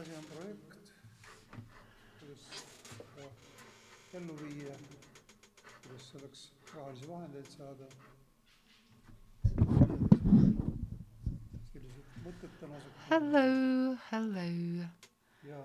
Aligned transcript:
on 0.00 0.24
projekt, 0.24 0.92
ellu 4.16 4.34
kuidas 5.82 6.04
selleks 6.12 6.44
rahalisi 6.74 7.08
vahendeid 7.08 7.50
saada. 7.52 7.88
sellised 11.72 12.14
mõtted 12.24 12.54
tänaseks. 12.62 13.02
Hello, 13.10 13.44
hello. 14.10 14.46
ja 15.50 15.60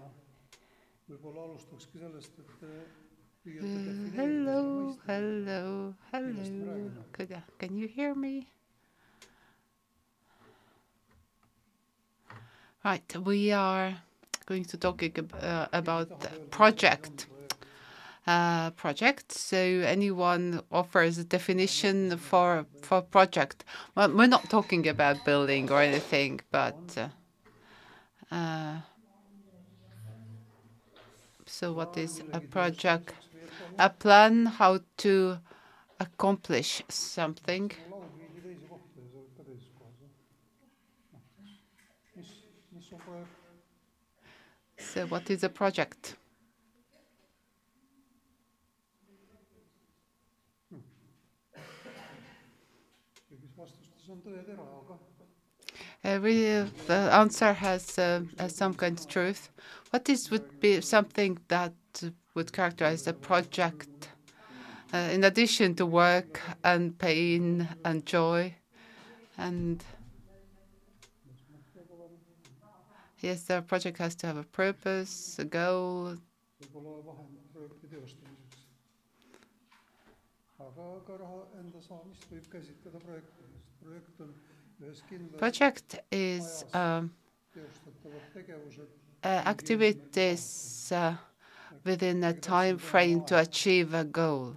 võib-olla 1.08 1.46
alustakski 1.48 2.02
sellest, 2.04 2.40
et 2.40 2.52
püüate 2.60 2.92
Uh, 3.46 3.62
defineerida 3.88 4.18
hello, 4.18 4.96
hello, 5.08 5.94
hello. 6.12 7.42
can 7.60 7.78
you 7.78 7.88
hear 7.88 8.14
me? 8.16 8.48
Right, 12.84 13.16
we 13.18 13.52
are 13.54 13.96
going 14.46 14.66
to 14.66 14.78
ab- 15.18 15.34
uh, 15.42 15.68
about 15.74 16.10
the 16.20 16.32
project. 16.52 17.28
Uh, 18.28 18.72
project. 18.72 19.32
So 19.32 19.58
anyone 19.58 20.62
offers 20.72 21.18
a 21.20 21.24
definition 21.24 22.18
for 22.18 22.66
for 22.82 23.02
project. 23.02 23.64
Well, 23.96 24.12
we're 24.16 24.28
not 24.28 24.50
talking 24.50 24.88
about 24.88 25.24
building 25.24 25.72
or 25.72 25.82
anything, 25.82 26.42
but 26.52 26.76
uh, 26.98 27.10
uh, 28.32 28.78
so 31.46 31.74
what 31.74 31.96
is 31.98 32.22
a 32.34 32.42
project? 32.42 33.14
A 33.78 33.90
plan 33.90 34.46
how 34.48 34.80
to 34.98 35.40
accomplish 36.00 36.82
something. 36.90 37.72
So 44.96 45.06
what 45.08 45.30
is 45.30 45.44
a 45.44 45.50
project? 45.50 46.16
kõigis 53.28 53.52
vastustes 53.58 54.08
on 54.08 54.22
tõetera, 54.24 54.64
aga 54.64 54.96
Every 56.02 56.38
the 56.88 57.00
answer 57.20 57.52
has, 57.52 58.00
uh, 58.00 58.22
has 58.40 58.56
some 58.56 58.74
kind 58.74 58.98
of 58.98 59.06
truth. 59.10 59.50
What 59.90 60.08
is 60.08 60.32
would 60.32 60.62
be 60.62 60.80
something 60.80 61.40
that 61.50 61.74
would 62.34 62.54
characterize 62.54 63.06
a 63.06 63.14
project, 63.14 64.08
uh, 64.94 65.10
in 65.12 65.26
addition 65.26 65.76
to 65.76 65.86
work 65.86 66.40
and 66.64 66.98
pain 66.98 67.68
and 67.84 68.06
joy, 68.06 68.56
and 69.38 69.84
yes, 73.26 73.42
the 73.44 73.62
project 73.62 73.98
has 73.98 74.16
to 74.16 74.28
have 74.28 74.38
a 74.38 74.44
purpose, 74.44 75.38
a 75.40 75.46
goal. 75.46 76.16
Project 85.38 86.00
is 86.12 86.64
um, 86.74 87.12
uh, 89.24 89.28
activities 89.28 90.92
uh, 90.94 91.16
within 91.84 92.24
a 92.24 92.34
time 92.34 92.78
frame 92.78 93.22
to 93.22 93.38
achieve 93.40 93.94
a 93.94 94.04
goal. 94.04 94.56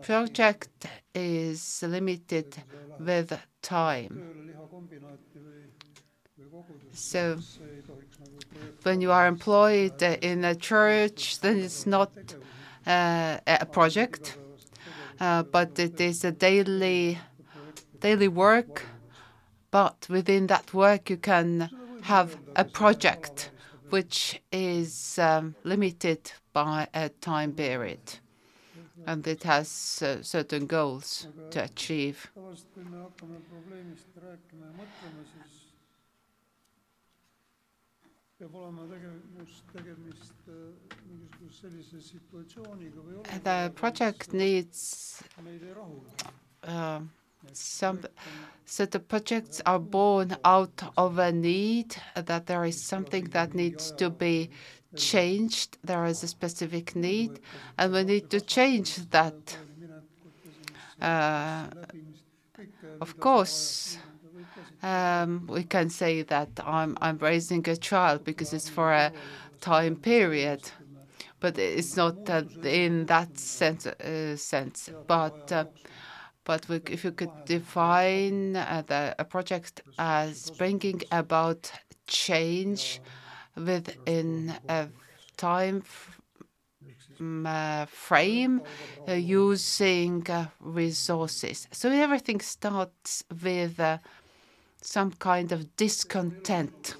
Project 0.00 0.86
is 1.14 1.82
limited 1.82 2.56
with 2.98 3.38
time. 3.62 4.22
So 6.92 7.38
when 8.82 9.00
you 9.00 9.10
are 9.10 9.26
employed 9.26 10.00
in 10.02 10.44
a 10.44 10.54
church, 10.54 11.40
then 11.40 11.58
it's 11.58 11.86
not 11.86 12.12
uh, 12.86 13.38
a 13.46 13.66
project, 13.66 14.38
uh, 15.20 15.42
but 15.42 15.78
it 15.78 16.00
is 16.00 16.24
a 16.24 16.32
daily 16.32 17.18
daily 18.00 18.28
work. 18.28 18.86
But 19.70 20.06
within 20.08 20.46
that 20.46 20.72
work, 20.72 21.10
you 21.10 21.16
can 21.16 21.70
have 22.02 22.36
a 22.54 22.64
project 22.64 23.50
which 23.90 24.40
is 24.52 25.18
um, 25.18 25.56
limited 25.64 26.32
by 26.52 26.86
a 26.94 27.08
time 27.08 27.52
period, 27.52 28.20
and 29.06 29.26
it 29.26 29.42
has 29.42 30.02
uh, 30.02 30.22
certain 30.22 30.66
goals 30.66 31.26
to 31.50 31.64
achieve. 31.64 32.30
The 38.44 38.50
olukorraga, 43.00 43.74
project 43.74 44.32
needs 44.34 45.22
mis 45.36 45.44
meid 45.44 45.62
ei 45.62 45.72
rahulda. 45.74 46.10
uh, 46.64 47.00
some 47.52 48.00
so 48.66 48.84
the 48.86 49.00
projects 49.00 49.62
are 49.64 49.78
born 49.78 50.36
out 50.44 50.82
of 50.98 51.18
a 51.18 51.32
need 51.32 51.96
that 52.14 52.46
there 52.46 52.64
is 52.64 52.82
something 52.82 53.24
that 53.30 53.54
needs 53.54 53.92
to 53.92 54.10
be 54.10 54.50
changed 54.94 55.78
there 55.82 56.04
is 56.04 56.22
a 56.22 56.28
specific 56.28 56.94
need 56.94 57.40
and 57.78 57.92
we 57.94 58.04
need 58.04 58.28
to 58.28 58.40
change 58.42 58.96
that 59.10 59.56
uh, 61.00 61.66
of 63.00 63.18
course 63.18 63.98
um, 64.82 65.46
we 65.48 65.64
can 65.64 65.90
say 65.90 66.22
that 66.22 66.50
I'm, 66.64 66.96
I'm 67.00 67.18
raising 67.18 67.68
a 67.68 67.76
child 67.76 68.24
because 68.24 68.52
it's 68.52 68.68
for 68.68 68.92
a 68.92 69.12
time 69.60 69.96
period 69.96 70.70
but 71.40 71.58
it's 71.58 71.96
not 71.96 72.16
uh, 72.28 72.42
in 72.62 73.06
that 73.06 73.36
sense, 73.38 73.86
uh, 73.86 74.36
sense. 74.36 74.90
but 75.06 75.36
uh, 75.50 75.64
but 76.44 76.68
we, 76.68 76.80
if 76.90 77.04
you 77.04 77.12
could 77.12 77.32
define 77.44 78.56
uh, 78.56 78.82
the, 78.86 79.14
a 79.18 79.24
project 79.24 79.82
as 79.98 80.50
bringing 80.50 81.02
about 81.10 81.70
change 82.06 83.00
within 83.56 84.54
a 84.68 84.88
time 85.36 85.82
uh, 87.20 87.86
frame 87.86 88.62
uh, 89.08 89.12
using 89.12 90.28
uh, 90.30 90.46
resources. 90.60 91.68
So 91.72 91.90
everything 91.90 92.40
starts 92.40 93.24
with 93.42 93.78
uh, 93.78 93.98
some 94.86 95.12
kind 95.12 95.50
of 95.52 95.76
discontent. 95.76 96.96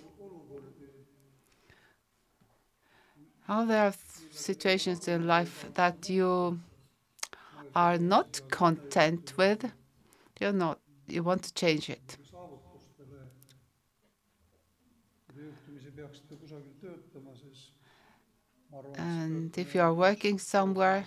Are 3.46 3.66
there 3.66 3.92
situations 4.30 5.06
in 5.06 5.26
life 5.26 5.66
that 5.74 6.08
you 6.08 6.60
are 7.74 7.98
not 7.98 8.40
content 8.50 9.34
with? 9.36 9.70
You're 10.40 10.52
not. 10.52 10.80
You 11.06 11.22
want 11.22 11.42
to 11.44 11.52
change 11.54 11.90
it. 11.90 12.16
And 18.96 19.56
if 19.58 19.74
you 19.74 19.80
are 19.80 19.92
working 19.92 20.38
somewhere, 20.38 21.04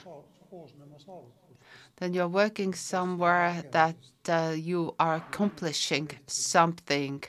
then 1.97 2.13
you're 2.13 2.27
working 2.27 2.73
somewhere 2.73 3.63
that 3.71 3.95
uh, 4.29 4.53
you 4.55 4.93
are 4.99 5.15
accomplishing 5.15 6.09
something. 6.27 7.23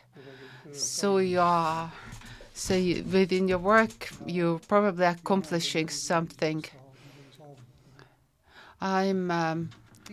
So 0.72 1.18
you 1.18 1.40
are. 1.40 1.92
So 2.54 2.74
you, 2.74 3.04
within 3.04 3.48
your 3.48 3.58
work, 3.58 4.10
you're 4.26 4.58
probably 4.58 5.06
accomplishing 5.06 5.88
something. 5.88 6.64
I'm 8.80 9.30
um, 9.30 9.70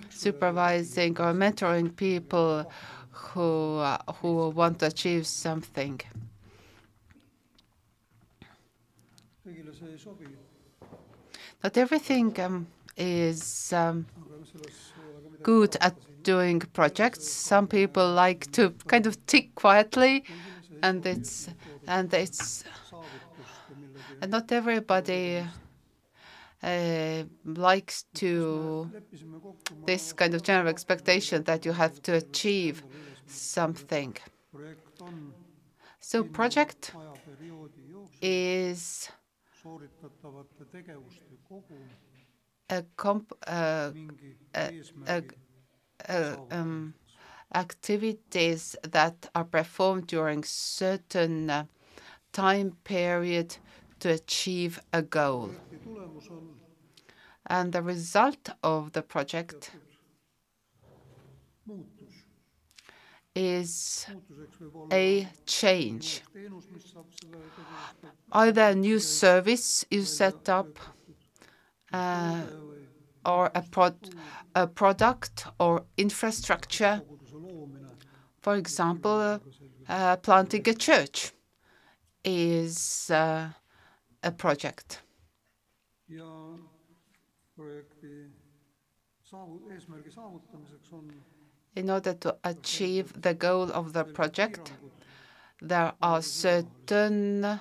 supervising 0.09 1.19
or 1.19 1.33
mentoring 1.33 1.95
people 1.95 2.65
who 3.11 3.77
uh, 3.77 3.97
who 4.21 4.49
want 4.49 4.79
to 4.79 4.87
achieve 4.87 5.27
something. 5.27 5.99
Not 11.63 11.77
everything 11.77 12.39
um, 12.39 12.67
is 12.97 13.73
um, 13.73 14.05
good 15.43 15.77
at 15.81 15.95
doing 16.23 16.59
projects. 16.59 17.29
Some 17.29 17.67
people 17.67 18.11
like 18.11 18.51
to 18.51 18.71
kind 18.87 19.05
of 19.05 19.13
tick 19.25 19.55
quietly, 19.55 20.23
and 20.81 21.05
it's 21.05 21.49
and 21.87 22.13
it's 22.13 22.63
and 24.21 24.31
not 24.31 24.51
everybody 24.51 25.43
uh, 26.63 27.23
likes 27.45 28.05
to 28.15 28.89
this 29.85 30.13
kind 30.13 30.33
of 30.33 30.41
general 30.41 30.67
expectation 30.67 31.43
that 31.43 31.65
you 31.65 31.73
have 31.73 32.01
to 32.03 32.13
achieve 32.15 32.83
something. 33.27 34.15
So 35.99 36.23
project 36.23 36.91
is 38.21 39.09
comp 42.97 43.33
um, 43.47 44.09
activities 47.53 48.75
that 48.83 49.29
are 49.35 49.45
performed 49.45 50.07
during 50.07 50.43
certain 50.43 51.49
uh, 51.49 51.65
time 52.33 52.75
period 52.83 53.57
to 53.99 54.09
achieve 54.09 54.79
a 54.93 55.01
goal. 55.01 55.49
projekti 55.49 55.77
tulemus 55.83 56.31
on? 56.31 56.49
And 57.47 57.73
the 57.73 57.81
result 57.81 58.49
of 58.63 58.91
the 58.93 59.01
project 59.03 59.71
is 63.35 64.05
muutuseks 64.09 64.59
võib 64.61 64.75
olla 64.81 64.95
a 64.95 65.27
change. 65.45 66.21
teenus, 66.33 66.69
mis 66.71 66.85
saab 66.91 67.05
selle 67.19 67.41
tegevust 67.57 68.11
Either 68.31 68.71
a 68.71 68.75
new 68.75 68.99
service 68.99 69.85
you 69.91 70.03
set 70.03 70.49
up, 70.49 70.79
or 73.25 73.51
a, 73.55 73.61
prod- 73.61 74.09
a 74.53 74.67
product 74.67 75.47
or 75.59 75.85
infrastructure, 75.97 77.01
for 78.41 78.55
example, 78.55 79.41
uh, 79.89 80.17
planting 80.17 80.67
a 80.69 80.73
church 80.73 81.31
is 82.23 83.09
uh, 83.09 83.49
a 84.23 84.31
project. 84.31 85.01
In 91.75 91.89
order 91.89 92.13
to 92.13 92.37
achieve 92.43 93.21
the 93.21 93.33
goal 93.33 93.71
of 93.71 93.93
the 93.93 94.03
project, 94.03 94.73
there 95.61 95.93
are 96.01 96.21
certain 96.21 97.43
uh, 97.43 97.59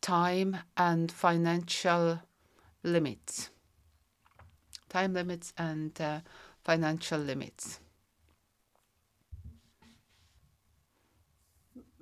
time 0.00 0.58
and 0.76 1.10
financial 1.10 2.20
limits. 2.84 3.50
Time 4.88 5.14
limits 5.14 5.52
and 5.58 6.00
uh, 6.00 6.20
financial 6.62 7.18
limits. 7.18 7.80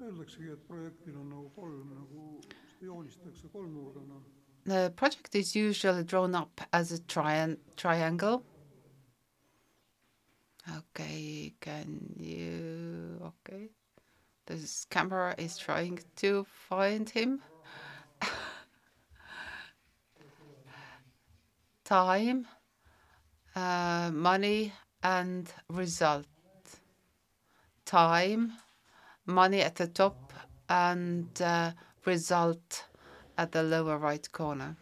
Öeldaksegi, 0.02 0.50
et 0.52 0.62
projektil 0.66 1.16
on 1.16 1.28
nagu 1.30 1.48
kolm 1.54 1.92
nagu, 1.94 2.22
seda 2.72 2.86
joonistatakse 2.88 3.48
kolmnurgana. 3.52 4.18
The 4.64 4.92
project 4.96 5.34
is 5.34 5.54
usually 5.56 6.04
drawn 6.04 6.34
up 6.34 6.60
as 6.72 6.92
a 6.92 6.98
trian- 6.98 7.58
triangle. 7.76 8.42
Okay, 10.78 11.54
can 11.60 12.14
you? 12.16 13.20
Okay, 13.30 13.70
this 14.46 14.84
camera 14.90 15.34
is 15.38 15.56
trying 15.56 15.98
to 16.16 16.44
find 16.68 17.08
him. 17.08 17.40
Time, 21.92 22.46
uh, 23.54 24.10
money, 24.12 24.72
and 25.02 25.52
result. 25.68 26.26
Time, 27.84 28.52
money 29.26 29.60
at 29.60 29.74
the 29.76 29.88
top, 29.88 30.32
and 30.70 31.28
uh, 31.42 31.72
result 32.06 32.84
at 33.36 33.52
the 33.52 33.62
lower 33.62 33.98
right 33.98 34.26
corner. 34.32 34.76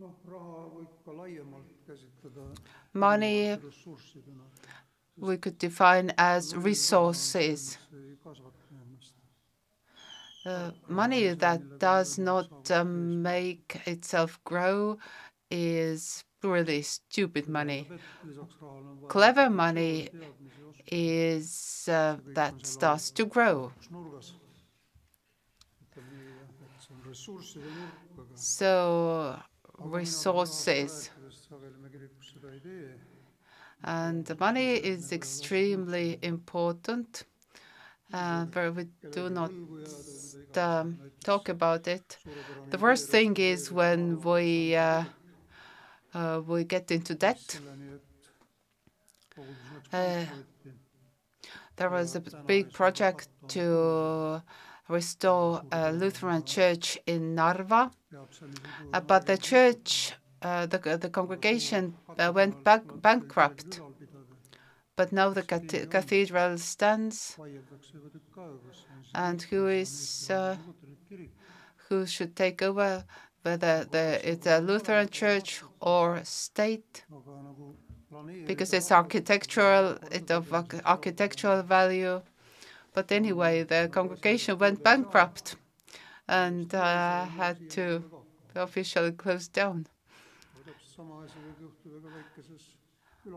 noh, 0.00 0.14
raha 0.32 0.60
võib 0.74 0.92
ka 1.04 1.12
laiemalt 1.12 1.72
käsitleda 1.86 2.44
Money 2.92 3.58
we 5.16 5.36
could 5.36 5.58
define 5.58 6.12
as 6.16 6.54
resources. 6.56 7.60
see 7.90 8.04
ei 8.10 8.16
kasvata 8.24 8.62
ennast. 8.82 9.14
Uh, 9.14 9.20
money 10.88 11.28
that 11.34 11.62
does 11.78 12.18
not 12.18 12.50
um, 12.70 13.22
make 13.22 13.80
itself 13.86 14.40
grow 14.44 14.98
is 15.50 16.24
really 16.42 16.82
stupid 16.82 17.48
money. 17.48 17.92
Clever 19.08 19.50
money 19.50 20.08
is 20.86 21.88
uh, 21.88 22.18
that 22.34 22.66
starts 22.66 23.10
to 23.12 23.26
grow. 23.26 23.74
So, 28.34 29.40
resources. 29.78 31.10
And 33.84 34.38
money 34.40 34.74
is 34.76 35.12
extremely 35.12 36.18
important, 36.22 37.24
uh, 38.12 38.44
but 38.46 38.74
we 38.74 38.84
do 39.12 39.30
not 39.30 39.52
um, 40.56 40.98
talk 41.24 41.48
about 41.48 41.86
it. 41.88 42.18
The 42.70 42.78
worst 42.78 43.08
thing 43.08 43.36
is 43.36 43.70
when 43.70 44.20
we 44.20 44.74
uh, 44.76 45.04
uh, 46.14 46.40
we 46.46 46.64
get 46.64 46.90
into 46.90 47.14
debt. 47.14 47.60
pankrotti. 49.92 50.26
There 51.76 51.88
was 51.88 52.14
a 52.14 52.20
big 52.46 52.72
project 52.74 53.28
to 53.48 54.42
restore 54.88 55.62
a 55.72 55.90
Lutheran 55.92 56.44
church 56.44 56.98
in 57.06 57.34
Narva, 57.34 57.90
uh, 58.92 59.00
but 59.00 59.24
the 59.26 59.38
church, 59.38 60.12
uh, 60.42 60.66
the 60.66 60.78
the 61.00 61.08
congregation 61.08 61.96
uh, 62.18 62.32
went 62.34 62.62
back 62.64 62.82
bankrupt. 63.00 63.80
But 65.00 65.12
now 65.12 65.30
the 65.30 65.42
cath- 65.42 65.88
cathedral 65.88 66.58
stands, 66.58 67.18
vaieldakse 67.40 67.92
juba 67.92 68.08
tükk 68.14 68.34
aega, 68.42 68.58
kas 68.66 68.80
see 68.80 68.88
on 68.94 69.04
siis 69.04 69.14
and 69.20 69.42
who 69.50 69.60
is 69.68 69.92
uh, 70.30 70.56
who 71.88 72.00
should 72.14 72.34
take 72.36 72.60
over, 72.60 73.06
whether 73.42 73.84
the 73.94 74.20
it's 74.30 74.46
a 74.46 74.58
Lutheran 74.60 75.08
church 75.08 75.62
or 75.80 76.20
state. 76.24 77.04
aga 77.18 77.36
nagu 77.46 77.68
planeerida 78.10 78.46
because 78.50 78.74
it's 78.74 78.92
architectural, 78.92 79.96
it's 80.10 80.30
of 80.30 80.52
architectural 80.84 81.62
value. 81.62 82.20
But 82.92 83.10
anyway, 83.10 83.62
the 83.62 83.88
congregation 83.90 84.58
went 84.58 84.84
bankrupt 84.84 85.56
and 86.28 86.74
uh, 86.74 87.24
had 87.24 87.56
to 87.70 88.04
officially 88.54 89.12
close 89.12 89.48
down. 89.48 89.86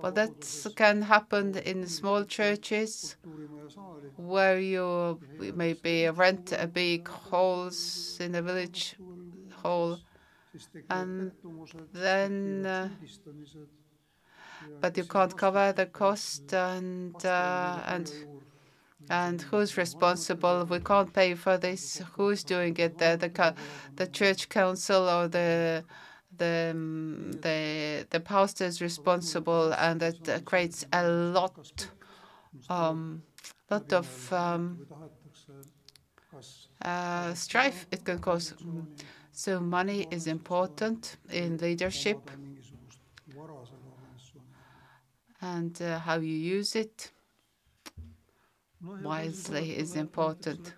Well, 0.01 0.11
that 0.11 0.71
can 0.75 1.03
happen 1.03 1.55
in 1.57 1.87
small 1.87 2.25
churches 2.25 3.15
where 4.15 4.59
you 4.59 5.19
maybe 5.39 6.07
rent 6.09 6.51
a 6.51 6.67
big 6.67 7.07
halls 7.07 8.17
in 8.19 8.35
a 8.35 8.41
village 8.41 8.95
hall, 9.63 9.99
And 10.89 11.31
then, 11.93 12.65
uh, 12.65 12.89
but 14.79 14.97
you 14.97 15.03
can't 15.05 15.35
cover 15.35 15.71
the 15.73 15.85
cost 15.85 16.53
and 16.53 17.15
uh, 17.25 17.81
and 17.85 18.11
and 19.09 19.41
who's 19.43 19.77
responsible? 19.77 20.65
We 20.65 20.79
can't 20.79 21.13
pay 21.13 21.35
for 21.35 21.57
this. 21.57 22.01
Who's 22.15 22.43
doing 22.43 22.75
it? 22.77 22.97
The 22.97 23.17
the, 23.19 23.55
the 23.95 24.07
church 24.07 24.49
council 24.49 25.09
or 25.09 25.27
the 25.27 25.85
the 26.37 26.71
um, 26.71 27.31
the 27.41 28.05
the 28.09 28.19
pastor 28.19 28.65
is 28.65 28.81
responsible, 28.81 29.73
and 29.73 29.99
that 30.01 30.45
creates 30.45 30.85
a 30.93 31.07
lot 31.07 31.87
um 32.69 33.23
lot 33.69 33.91
of 33.93 34.33
um, 34.33 34.87
uh, 36.81 37.33
strife. 37.33 37.87
It 37.91 38.03
can 38.03 38.19
cause. 38.19 38.53
So 39.31 39.59
money 39.59 40.07
is 40.11 40.27
important 40.27 41.17
in 41.31 41.57
leadership, 41.57 42.29
and 45.41 45.79
uh, 45.81 45.99
how 45.99 46.17
you 46.17 46.35
use 46.35 46.75
it 46.75 47.11
wisely 49.01 49.77
is 49.77 49.95
important. 49.95 50.73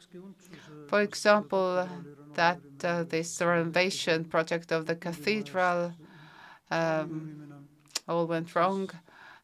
For 0.87 1.01
example, 1.01 1.87
that 2.35 2.59
uh, 2.83 3.03
this 3.03 3.41
renovation 3.41 4.25
project 4.25 4.71
of 4.71 4.85
the 4.85 4.95
cathedral 4.95 5.93
um, 6.71 7.11
all 8.07 8.25
went 8.27 8.55
wrong, 8.55 8.89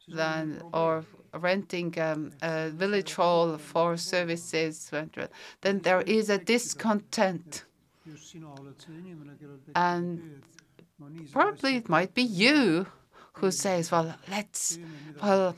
then 0.07 0.61
or 0.73 1.03
renting 1.33 1.97
um, 1.99 2.31
a 2.41 2.69
village 2.69 3.13
hall 3.13 3.57
for 3.57 3.97
services 3.97 4.89
went 4.91 5.15
wrong, 5.17 5.29
then 5.61 5.79
there 5.87 6.01
is 6.01 6.29
a 6.29 6.37
discontent, 6.37 7.65
and 9.75 10.41
probably 11.31 11.75
it 11.77 11.87
might 11.89 12.13
be 12.13 12.23
you 12.23 12.85
who 13.39 13.49
says, 13.51 13.91
"Well, 13.91 14.15
let's 14.29 14.77
well, 15.23 15.55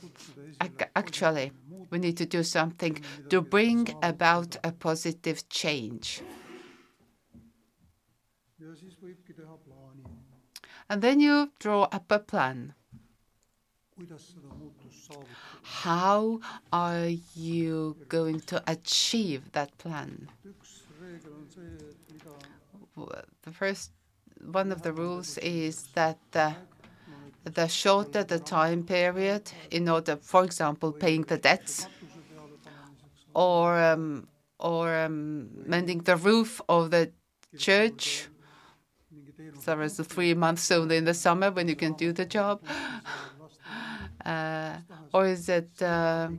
ac- 0.62 0.90
actually 0.96 1.52
we 1.90 1.98
need 2.00 2.18
to 2.18 2.26
do 2.26 2.44
something 2.44 2.94
to 3.30 3.42
bring 3.42 3.82
about 4.02 4.58
a 4.64 4.72
positive 4.72 5.40
change." 5.50 6.22
And 10.90 11.02
then 11.02 11.20
you 11.20 11.52
draw 11.60 11.84
up 11.92 12.12
a 12.12 12.20
plan. 12.20 12.74
kuidas 13.96 14.22
seda 14.34 14.50
muutust 14.60 15.06
saavutada. 15.08 15.62
How 15.84 16.40
are 16.72 17.10
you 17.36 17.96
going 18.10 18.40
to 18.52 18.62
achieve 18.68 19.52
that 19.52 19.78
plan? 19.78 20.30
üks 20.46 20.82
reegel 21.02 21.34
on 21.38 21.46
see, 21.50 21.62
et 21.62 22.12
mida 22.12 22.32
W- 22.96 23.22
The 23.44 23.52
first 23.52 23.92
one 24.52 24.72
of 24.72 24.82
the 24.82 24.92
rules 24.94 25.38
is 25.38 25.88
that 25.94 26.18
the, 26.32 26.56
the 27.44 27.68
shorter 27.68 28.24
the 28.24 28.40
time 28.40 28.84
period, 28.84 29.52
in 29.72 29.88
order, 29.90 30.16
for 30.18 30.44
example, 30.44 30.92
paying 30.92 31.22
the 31.24 31.38
debts, 31.38 31.86
katuse 31.86 32.22
peale 32.30 32.58
panemist 32.66 33.30
or 33.36 33.78
um, 33.92 34.28
or 34.60 35.06
um, 35.06 35.50
mending 35.70 36.00
the 36.04 36.16
roof 36.16 36.62
of 36.68 36.90
the 36.92 37.12
church. 37.58 38.28
So 39.60 39.80
is 39.82 39.98
three 39.98 40.34
months 40.34 40.72
only 40.72 40.98
in 40.98 41.06
the 41.06 41.14
summer 41.14 41.52
when 41.52 41.68
you 41.68 41.76
can 41.76 41.94
do 41.94 42.12
the 42.14 42.26
job. 42.26 42.62
Uh, 44.26 44.78
or 45.14 45.28
is 45.28 45.50
it 45.50 45.70
uh, 45.82 46.30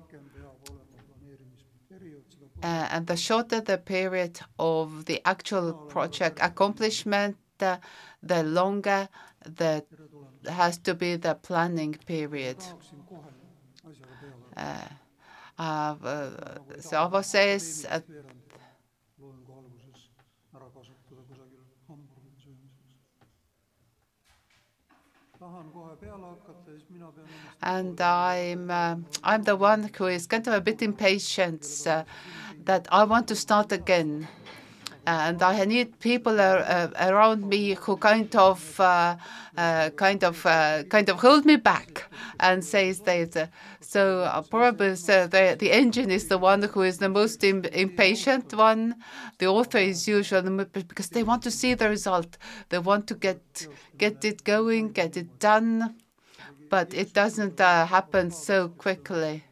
uh, 2.62 2.88
and 2.90 3.06
the 3.06 3.16
shorter 3.16 3.60
the 3.60 3.76
period 3.76 4.40
of 4.58 5.04
the 5.04 5.20
actual 5.26 5.74
project 5.74 6.38
accomplishment, 6.40 7.36
uh, 7.60 7.76
the 8.22 8.42
longer 8.42 9.06
the 9.44 9.84
has 10.48 10.78
to 10.78 10.94
be 10.94 11.16
the 11.16 11.34
planning 11.34 11.92
period. 12.06 12.56
Uh, 14.56 14.78
uh, 15.58 15.94
Avo 15.94 17.22
says 17.22 17.86
and 27.62 28.00
I'm 28.00 28.70
uh, 28.70 28.96
I'm 29.22 29.42
the 29.42 29.56
one 29.56 29.90
who 29.96 30.06
is 30.06 30.26
kind 30.26 30.46
of 30.46 30.54
a 30.54 30.60
bit 30.60 30.82
impatient 30.82 31.66
uh, 31.86 32.04
that 32.64 32.86
I 32.90 33.04
want 33.04 33.28
to 33.28 33.36
start 33.36 33.72
again. 33.72 34.28
And 35.06 35.42
I 35.42 35.64
need 35.64 36.00
people 36.00 36.40
uh, 36.40 36.88
around 36.99 37.46
me 37.46 37.75
who 37.75 37.96
kind 37.96 38.34
of, 38.34 38.80
uh, 38.80 39.16
uh, 39.56 39.90
kind 39.90 40.25
of, 40.25 40.46
uh, 40.46 40.84
kind 40.84 41.08
of 41.11 41.20
hold 41.20 41.44
me 41.44 41.56
back 41.56 42.11
and 42.40 42.64
says 42.64 43.00
that. 43.00 43.50
so 43.80 44.44
probably 44.50 44.94
the 44.94 45.56
the 45.58 45.70
engine 45.70 46.11
is 46.11 46.28
the 46.28 46.38
one 46.38 46.62
who 46.62 46.82
is 46.82 46.99
the 46.99 47.08
most 47.08 47.44
Im 47.44 47.64
impatient 47.66 48.54
one. 48.54 48.94
The 49.38 49.46
author 49.46 49.78
is 49.78 50.08
usually 50.08 50.64
because 50.73 51.11
they 51.11 51.23
want 51.23 51.42
to 51.42 51.50
see 51.50 51.75
the 51.75 51.88
result. 51.88 52.38
They 52.70 52.78
want 52.78 53.06
to 53.08 53.14
get 53.14 53.68
get 53.99 54.25
it 54.25 54.42
going, 54.44 54.92
get 54.92 55.16
it 55.16 55.38
done, 55.38 55.96
but 56.70 56.94
it 56.94 57.12
doesn't 57.12 57.58
happen 57.58 58.30
so 58.30 58.68
quickly. 58.68 59.44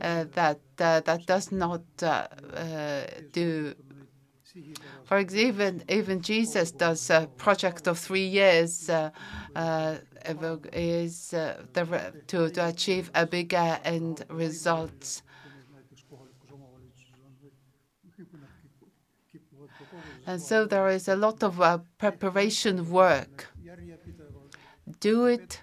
Uh, 0.00 0.24
that 0.32 0.60
uh, 0.80 1.00
that 1.00 1.24
does 1.24 1.50
not 1.52 1.82
uh, 2.02 2.26
do. 3.32 3.74
For 5.04 5.18
example, 5.18 5.48
even 5.48 5.82
even 5.88 6.20
Jesus 6.20 6.70
does 6.70 7.10
a 7.10 7.28
project 7.36 7.88
of 7.88 7.98
three 7.98 8.26
years 8.26 8.88
is 10.72 11.30
the, 11.72 12.12
to 12.28 12.50
to 12.50 12.68
achieve 12.68 13.10
a 13.14 13.26
bigger 13.26 13.78
end 13.84 14.24
result. 14.28 15.22
And 20.26 20.40
so 20.40 20.64
there 20.64 20.88
is 20.88 21.08
a 21.08 21.16
lot 21.16 21.42
of 21.42 21.60
uh, 21.60 21.78
preparation 21.98 22.90
work. 22.90 23.48
Do 25.00 25.26
it. 25.26 25.60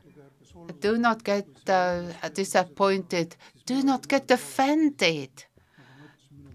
Do 0.79 0.97
not 0.97 1.23
get 1.23 1.47
uh, 1.67 2.11
disappointed 2.33 3.35
do 3.65 3.83
not 3.83 4.07
get 4.07 4.29
offended. 4.29 5.45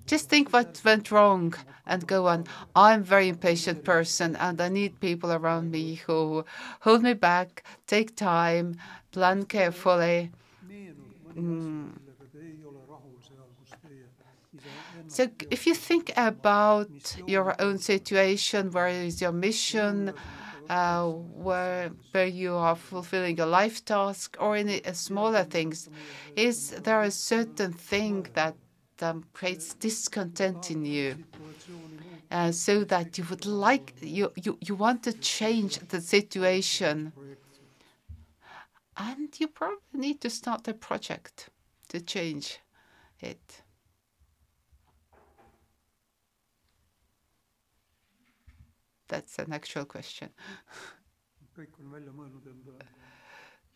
Just 0.06 0.28
think 0.28 0.52
what 0.52 0.80
went 0.84 1.10
wrong 1.10 1.54
and 1.86 2.06
go 2.06 2.26
on. 2.26 2.46
I'm 2.74 3.00
a 3.00 3.04
very 3.04 3.28
impatient 3.28 3.84
person 3.84 4.36
and 4.36 4.60
I 4.60 4.68
need 4.68 5.00
people 5.00 5.32
around 5.32 5.70
me 5.70 5.96
who 6.06 6.44
hold 6.80 7.02
me 7.02 7.14
back, 7.14 7.64
take 7.86 8.16
time, 8.16 8.76
plan 9.12 9.44
carefully. 9.44 10.30
Mm. 11.36 11.92
So 15.08 15.28
if 15.50 15.66
you 15.66 15.74
think 15.74 16.12
about 16.16 17.16
your 17.26 17.54
own 17.60 17.78
situation, 17.78 18.70
where 18.70 18.88
is 18.88 19.20
your 19.20 19.32
mission, 19.32 20.14
uh, 20.68 21.04
where 21.08 21.90
where 22.12 22.26
you 22.26 22.54
are 22.54 22.76
fulfilling 22.76 23.38
a 23.40 23.46
life 23.46 23.84
task 23.84 24.36
or 24.40 24.56
in 24.56 24.68
uh, 24.68 24.92
smaller 24.92 25.44
things, 25.44 25.88
is 26.34 26.70
there 26.70 27.02
a 27.02 27.10
certain 27.10 27.72
thing 27.72 28.26
that 28.34 28.54
um, 29.02 29.24
creates 29.32 29.74
discontent 29.74 30.70
in 30.70 30.84
you? 30.84 31.16
Uh, 32.30 32.50
so 32.50 32.84
that 32.84 33.16
you 33.16 33.24
would 33.30 33.46
like 33.46 33.94
you, 34.00 34.32
you 34.36 34.58
you 34.60 34.74
want 34.74 35.02
to 35.04 35.12
change 35.12 35.78
the 35.88 36.00
situation 36.00 37.12
and 38.96 39.38
you 39.38 39.46
probably 39.46 39.78
need 39.94 40.20
to 40.20 40.28
start 40.28 40.66
a 40.66 40.74
project 40.74 41.50
to 41.88 42.00
change 42.00 42.58
it 43.20 43.62
That's 49.08 49.38
an 49.38 49.52
actual 49.52 49.84
question. 49.84 50.30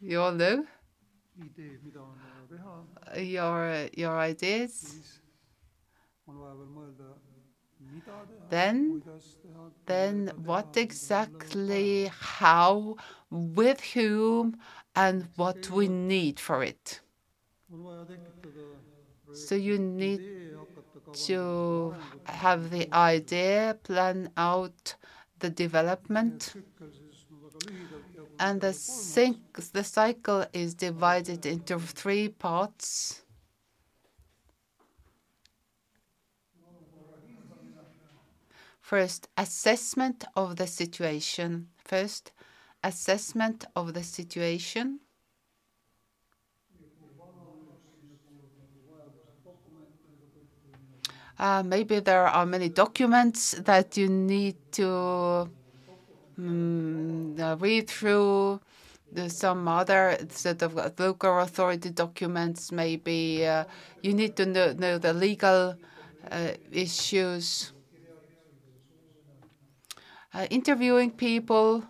You 0.00 0.21
all 0.21 0.33
know 0.33 0.65
your 3.16 3.88
your 3.97 4.19
ideas. 4.19 5.21
Then, 8.50 9.02
then 9.87 10.33
what 10.37 10.76
exactly, 10.76 12.11
how, 12.12 12.97
with 13.30 13.80
whom, 13.95 14.59
and 14.95 15.28
what 15.37 15.71
we 15.71 15.88
need 15.88 16.40
for 16.40 16.62
it. 16.64 17.00
So 19.33 19.54
you 19.54 19.78
need 19.78 20.23
to 21.12 21.97
have 22.25 22.71
the 22.71 22.92
idea, 22.95 23.78
plan 23.83 24.30
out 24.37 24.95
the 25.40 25.50
development. 25.50 26.57
And 28.38 28.61
the, 28.61 28.73
the 29.73 29.85
cycle 29.85 30.47
is 30.52 30.75
divided 30.75 31.45
into 31.45 31.79
three 31.79 32.29
parts. 32.29 33.23
First, 38.81 39.29
assessment 39.37 40.25
of 40.35 40.57
the 40.57 40.67
situation. 40.67 41.69
First, 41.76 42.33
assessment 42.83 43.67
of 43.76 43.95
the 43.95 44.02
situation. 44.02 45.00
Uh, 51.38 51.62
maybe 51.62 52.00
there 52.00 52.26
are 52.26 52.45
many 52.45 52.69
documents 52.69 53.52
that 53.52 53.97
you 53.97 54.09
need 54.09 54.57
to 54.73 55.49
um, 56.40 57.59
read 57.61 57.88
through. 57.88 58.61
Some 59.28 59.66
other 59.66 60.16
sort 60.30 60.62
of 60.62 60.75
local 60.99 61.40
authority 61.40 61.90
documents. 61.90 62.70
Maybe 62.70 63.44
uh, 63.47 63.64
you 64.02 64.14
need 64.14 64.37
to 64.37 64.47
know, 64.47 64.73
know 64.73 64.99
the 64.99 65.12
legal 65.12 65.76
uh, 66.30 66.52
issues. 66.70 67.73
Uh, 70.32 70.47
interviewing 70.50 71.11
people, 71.11 71.85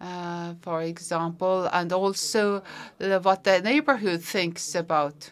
uh, 0.00 0.54
for 0.60 0.82
example, 0.82 1.68
and 1.72 1.92
also 1.92 2.62
what 3.22 3.44
the 3.44 3.60
neighborhood 3.62 4.22
thinks 4.22 4.74
about. 4.74 5.30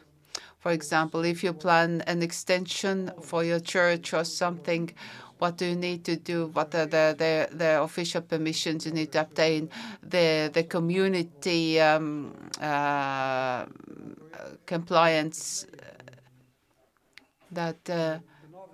For 0.61 0.73
example, 0.73 1.25
if 1.25 1.45
you 1.45 1.53
plan 1.53 2.03
an 2.07 2.23
extension 2.23 3.13
for 3.21 3.45
your 3.45 3.61
church 3.61 4.15
or 4.15 4.25
something, 4.25 4.91
what 5.45 5.59
do 5.59 5.67
you 5.67 5.77
need 5.77 6.07
to 6.07 6.17
do? 6.17 6.47
What 6.55 6.75
are 6.75 6.87
the, 6.87 7.15
the, 7.23 7.55
the 7.55 7.83
official 7.83 8.23
permissions 8.23 8.87
you 8.87 8.93
need 8.93 9.13
to 9.13 9.21
obtain? 9.21 9.69
The, 10.03 10.51
the 10.51 10.65
community 10.65 11.79
um, 11.79 12.33
uh, 12.59 13.67
compliance 14.65 15.67
that 17.51 17.91
uh, 17.91 18.19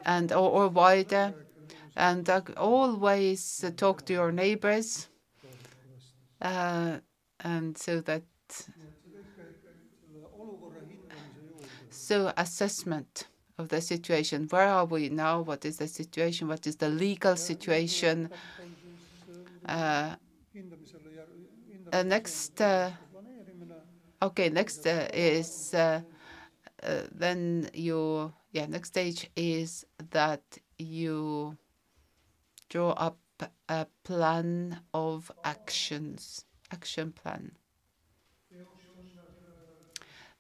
and 0.07 0.31
or, 0.33 0.49
or, 0.59 0.69
wider, 0.69 1.35
and 1.97 2.31
uh, 2.31 2.41
always 2.57 3.65
talk 3.77 4.05
to 4.07 4.13
your 4.13 4.31
neighbors, 4.31 5.09
uh, 6.41 6.99
and 7.41 7.77
so 7.77 8.01
that 8.01 8.23
So 11.91 12.33
assessment 12.37 13.30
of 13.61 13.69
the 13.69 13.81
situation. 13.81 14.49
Where 14.49 14.69
are 14.69 14.85
we 14.87 15.09
now? 15.09 15.41
What 15.43 15.65
is 15.65 15.77
the 15.79 15.89
situation? 15.89 16.49
What 16.49 16.67
is 16.67 16.77
the 16.77 16.89
legal 16.89 17.37
situation? 17.37 18.31
Uh, 19.65 20.17
uh, 21.93 22.03
next, 22.03 22.61
uh, 22.61 22.91
okay, 24.23 24.49
next 24.49 24.87
uh, 24.87 25.09
is 25.13 25.75
uh, 25.75 26.01
uh, 26.83 27.03
then 27.13 27.71
you, 27.75 28.33
yeah, 28.53 28.67
next 28.67 28.89
stage 28.91 29.31
is 29.37 29.87
that 30.11 30.43
you 30.79 31.57
draw 32.71 32.93
up 32.93 33.19
a 33.69 33.87
plan 34.05 34.81
of 34.95 35.31
actions, 35.45 36.45
action 36.71 37.13
plan. 37.13 37.53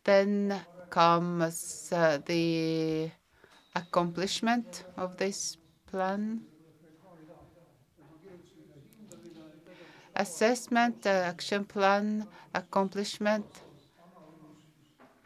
Then 0.05 0.61
comes 0.91 1.89
uh, 1.93 2.19
the 2.27 3.11
accomplishment 3.75 4.85
of 4.97 5.17
this 5.17 5.57
plan. 5.87 6.43
Assessment, 10.17 11.07
uh, 11.07 11.11
action 11.33 11.65
plan, 11.65 12.27
accomplishment, 12.55 13.47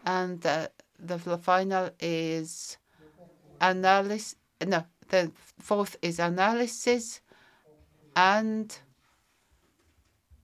and 0.04 0.44
uh, 0.46 0.68
the 0.98 1.18
final 1.18 1.90
is 1.98 2.76
analysis. 3.60 4.36
No, 4.64 4.84
the 5.08 5.32
fourth 5.58 5.96
is 6.02 6.18
analysis, 6.18 7.20
and 8.14 8.78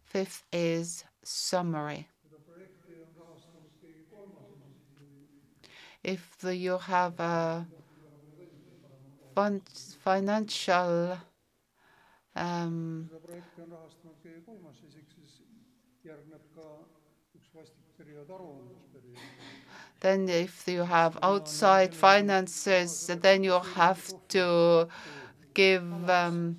fifth 0.05 0.43
is 0.53 1.05
summary. 1.23 2.09
If 6.03 6.37
you 6.43 6.79
have 6.79 7.21
a 7.21 7.67
financial 10.03 11.19
um, 12.37 13.11
then 20.01 20.29
if 20.29 20.67
you 20.67 20.83
have 20.83 21.19
outside 21.23 21.95
finances, 21.95 23.11
then 23.21 23.45
you 23.45 23.61
have 23.75 24.13
to 24.29 24.89
give 25.53 26.09
um, 26.09 26.59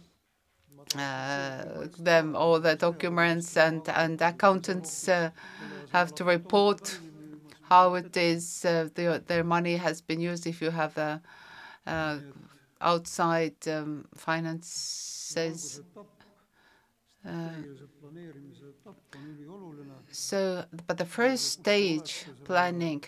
uh, 0.96 1.64
them 1.98 2.36
all 2.36 2.60
the 2.60 2.76
documents 2.76 3.58
and, 3.58 3.88
and 3.90 4.22
accountants 4.22 5.08
uh, 5.08 5.32
have 5.92 6.14
to 6.16 6.24
report 6.24 7.00
how 7.72 7.94
it 7.94 8.18
is 8.18 8.66
uh, 8.66 8.90
the, 8.96 9.24
their 9.32 9.46
money 9.56 9.76
has 9.78 9.98
been 10.02 10.20
used 10.20 10.46
if 10.46 10.62
you 10.62 10.72
have 10.82 10.94
a, 10.98 11.22
outside 12.82 13.60
um, 13.68 14.06
finances. 14.14 15.82
Uh. 17.26 17.30
So, 20.12 20.66
but 20.88 20.98
the 20.98 21.10
first 21.20 21.44
stage, 21.60 22.26
planning, 22.44 23.04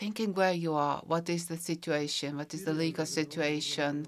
thinking 0.00 0.32
where 0.32 0.56
you 0.64 0.72
are, 0.74 0.98
what 1.12 1.28
is 1.28 1.42
the 1.52 1.58
situation, 1.58 2.38
what 2.40 2.54
is 2.54 2.64
the 2.64 2.72
legal 2.72 3.04
situation, 3.04 4.06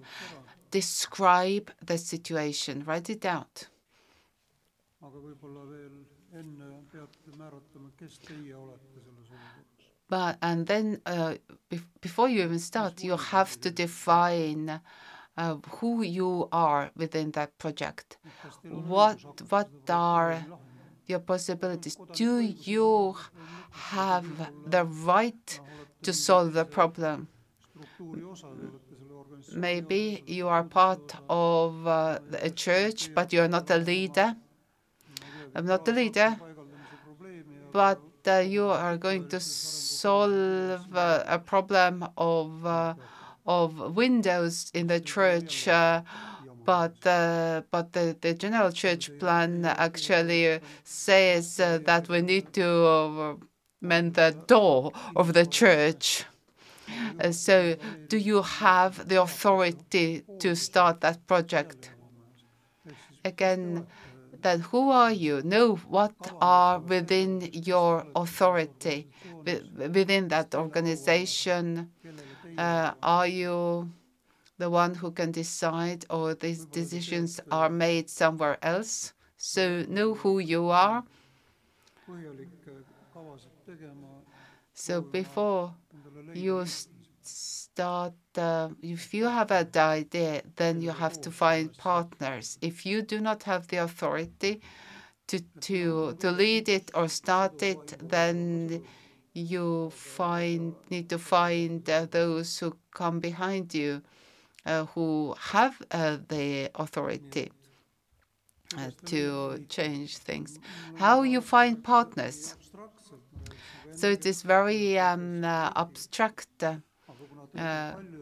describe 0.71 1.67
the 1.85 1.99
situation, 1.99 2.75
write 2.87 3.11
it 3.11 3.25
out. 3.27 3.57
But 10.09 10.39
and 10.41 10.67
then 10.67 11.01
uh, 11.07 11.35
bef- 11.71 11.85
before 12.01 12.29
you 12.29 12.43
even 12.43 12.59
start, 12.59 13.03
you 13.03 13.17
have 13.17 13.61
to 13.61 13.71
define 13.71 14.81
uh, 15.37 15.57
who 15.77 16.03
you 16.03 16.49
are 16.53 16.91
within 16.97 17.33
that 17.33 17.59
project. 17.59 18.17
What 18.63 19.19
what 19.49 19.71
are 19.89 20.45
your 21.07 21.21
possibilities? 21.21 21.97
Do 22.13 22.39
you 22.41 23.17
have 23.71 24.27
the 24.67 24.85
right 24.85 25.61
to 26.03 26.13
solve 26.13 26.53
the 26.53 26.65
problem? 26.65 27.29
Maybe 29.55 30.23
you 30.27 30.49
are 30.49 30.65
part 30.65 31.15
of 31.29 31.87
uh, 31.87 32.19
a 32.41 32.51
church, 32.51 33.11
but 33.15 33.33
you're 33.33 33.49
not 33.49 33.71
a 33.71 33.77
leader. 33.77 34.37
I'm 35.55 35.67
not 35.67 35.85
the 35.85 35.93
leader, 35.93 36.37
but 37.73 38.01
you 38.27 38.67
are 38.67 38.97
going 38.97 39.29
to 39.29 39.41
solve 39.41 40.95
uh, 40.95 41.25
a 41.27 41.39
problem 41.39 42.07
of 42.17 42.65
uh, 42.67 42.95
of 43.47 43.97
windows 43.97 44.71
in 44.75 44.87
the 44.89 45.01
church. 45.01 45.69
Uh, 45.69 46.03
but 46.65 47.07
uh, 47.07 47.63
but 47.71 47.93
the, 47.93 48.17
the 48.21 48.35
general 48.35 48.73
church 48.73 49.17
plan 49.19 49.65
actually 49.65 50.61
says 50.85 51.61
uh, 51.61 51.79
that 51.85 52.09
we 52.09 52.23
need 52.23 52.53
to 52.55 52.69
uh, 52.69 53.35
mend 53.81 54.15
the 54.15 54.37
door 54.47 54.93
of 55.15 55.33
the 55.33 55.47
church. 55.47 56.25
So, 57.33 57.77
do 58.09 58.17
you 58.17 58.43
have 58.43 59.09
the 59.09 59.21
authority 59.21 60.25
to 60.39 60.55
start 60.55 61.01
that 61.01 61.27
project? 61.27 61.91
Again, 63.25 63.87
then 64.47 64.61
who 64.61 64.91
are 64.91 65.13
you? 65.13 65.43
Know 65.43 65.75
what 65.97 66.15
are 66.41 66.79
within 66.79 67.51
your 67.53 68.07
authority, 68.15 69.09
within 69.45 70.29
that 70.29 70.55
organization. 70.55 71.91
Uh, 72.57 72.93
are 73.03 73.27
you 73.27 73.91
the 74.59 74.71
one 74.71 74.95
who 74.95 75.11
can 75.11 75.33
decide, 75.33 76.07
or 76.09 76.35
these 76.35 76.65
decisions 76.67 77.41
are 77.51 77.69
made 77.69 78.09
somewhere 78.09 78.57
else? 78.63 79.13
So, 79.37 79.85
know 79.89 80.15
who 80.15 80.39
you 80.39 80.69
are. 80.71 81.03
So, 84.75 85.01
before 85.01 85.75
you 86.35 86.65
start, 87.27 88.15
uh, 88.37 88.69
if 88.83 89.13
you 89.15 89.27
have 89.27 89.51
an 89.51 89.71
idea, 89.77 90.43
then 90.57 90.81
you 90.81 90.91
have 90.91 91.21
to 91.21 91.31
find 91.31 91.77
partners. 91.77 92.59
If 92.61 92.87
you 92.87 93.03
do 93.03 93.21
not 93.21 93.43
have 93.45 93.69
the 93.69 93.79
authority 93.79 94.61
to 95.29 95.41
to 95.61 96.15
to 96.21 96.31
lead 96.31 96.69
it 96.69 96.91
or 96.95 97.09
start 97.09 97.63
it, 97.63 97.97
then 98.09 98.83
you 99.35 99.91
find 99.91 100.75
need 100.91 101.09
to 101.11 101.19
find 101.19 101.89
uh, 101.91 102.07
those 102.11 102.59
who 102.59 102.77
come 102.91 103.21
behind 103.21 103.75
you, 103.75 104.03
uh, 104.65 104.85
who 104.95 105.35
have 105.53 105.75
uh, 105.91 106.17
the 106.29 106.71
authority 106.75 107.51
uh, 108.79 108.91
to 109.05 109.65
change 109.69 110.17
things. 110.19 110.59
How 110.95 111.23
you 111.23 111.41
find 111.41 111.83
partners? 111.83 112.55
abstraktselt 112.55 113.23
ma 113.33 113.41
rääkisin, 113.45 113.97
So 113.97 114.11
it 114.11 114.27
is 114.27 114.43
very 114.43 114.99
um, 114.99 115.43
uh, 115.45 115.71
abstract, 115.75 116.63
uh, 116.63 116.77
aga 117.09 117.25
kuna 117.29 117.43
uh, 117.43 117.46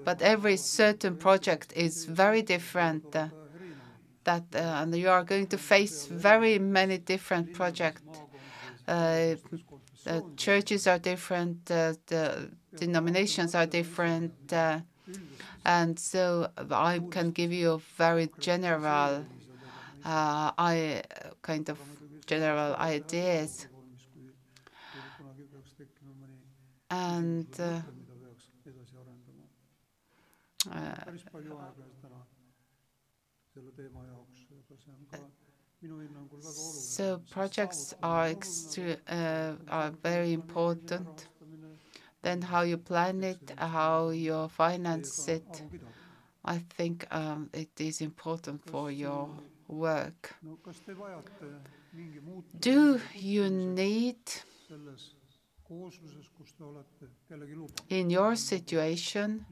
but 0.05 0.23
every 0.23 0.57
certain 0.57 1.17
project 1.17 1.73
is 1.77 2.05
very 2.05 2.43
different. 2.43 3.05
Uh, 3.15 3.29
that 4.25 4.45
uh, 4.55 4.59
and 4.83 4.95
you 4.97 5.09
are 5.09 5.23
going 5.25 5.47
to 5.49 5.59
face 5.59 6.07
very 6.07 6.59
many 6.59 6.99
different 6.99 7.53
projects. 7.53 8.03
Uh, 8.89 9.37
the 10.05 10.25
churches 10.37 10.87
are 10.87 10.99
different, 10.99 11.71
uh, 11.71 11.95
the 12.07 12.51
denominations 12.77 13.55
are 13.55 13.67
different, 13.67 14.33
uh, 14.53 14.81
and 15.65 15.99
so 15.99 16.49
I 16.71 17.01
can 17.11 17.31
give 17.31 17.53
you 17.53 17.73
a 17.73 17.79
very 17.97 18.31
general, 18.41 19.27
uh, 20.05 20.53
I 20.59 21.03
kind 21.43 21.69
of 21.71 21.79
general 22.27 22.77
ideas. 22.77 23.67
And 26.91 27.47
päris 30.71 31.25
palju 31.33 31.59
aega 31.59 31.89
täna 32.03 32.21
selle 33.55 33.73
teema 33.77 34.05
jaoks, 34.07 34.47
aga 34.61 34.77
see 34.83 34.93
on 34.93 35.07
ka 35.11 35.19
minu 35.83 35.99
hinnangul 36.01 36.41
väga 36.41 36.61
oluline. 36.67 36.83
so 36.97 37.19
projects 37.31 37.95
are 38.03 38.31
uh, 38.33 39.57
are 39.69 39.91
very 40.03 40.33
important. 40.33 41.29
Then 42.23 42.41
how 42.41 42.63
you 42.63 42.79
plan 42.79 43.23
it, 43.23 43.53
how 43.59 44.09
you 44.09 44.49
finance 44.49 45.29
it. 45.29 45.63
I 46.45 46.59
think 46.77 47.07
um, 47.11 47.51
it 47.53 47.79
is 47.81 48.01
important 48.01 48.63
for 48.71 48.91
your 48.91 49.29
work. 49.69 50.35
no 50.43 50.57
kas 50.65 50.81
te 50.87 50.93
vajate 50.95 51.51
mingi 51.93 52.21
muutuse 52.21 52.61
Do 52.61 53.01
you 53.15 53.51
need 53.51 54.25
selles 54.69 55.15
koosluses, 55.69 56.29
kus 56.37 56.53
te 56.53 56.65
olete 56.65 57.09
kellegi 57.29 57.55
luba? 57.57 57.75
in 57.89 58.11
your 58.11 58.37
situation. 58.37 59.45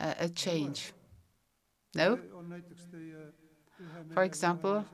A, 0.00 0.28
change? 0.28 0.92
No? 1.94 2.18
For 4.14 4.24
example, 4.24 4.84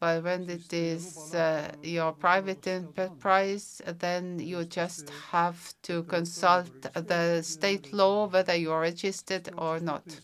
But 0.00 0.24
when 0.24 0.48
it 0.48 0.72
is 0.72 1.34
uh, 1.34 1.72
your 1.82 2.12
private 2.12 2.66
enterprise, 2.66 3.82
then 3.86 4.38
you 4.38 4.64
just 4.64 5.10
have 5.30 5.74
to 5.82 6.04
consult 6.04 6.70
the 6.94 7.42
state 7.42 7.92
law 7.92 8.26
whether 8.26 8.54
you 8.54 8.72
are 8.72 8.80
registered 8.80 9.50
or 9.58 9.78
not. 9.78 10.20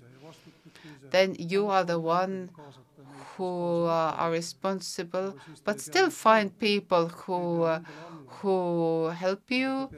Then 1.10 1.36
you 1.38 1.68
are 1.68 1.84
the 1.84 2.00
one 2.00 2.50
who 3.36 3.84
uh, 3.86 4.14
are 4.18 4.30
responsible, 4.30 5.34
but 5.64 5.80
still 5.80 6.10
find 6.10 6.56
people 6.58 7.08
who 7.08 7.62
uh, 7.62 7.80
who 8.42 9.06
help 9.08 9.50
you, 9.50 9.90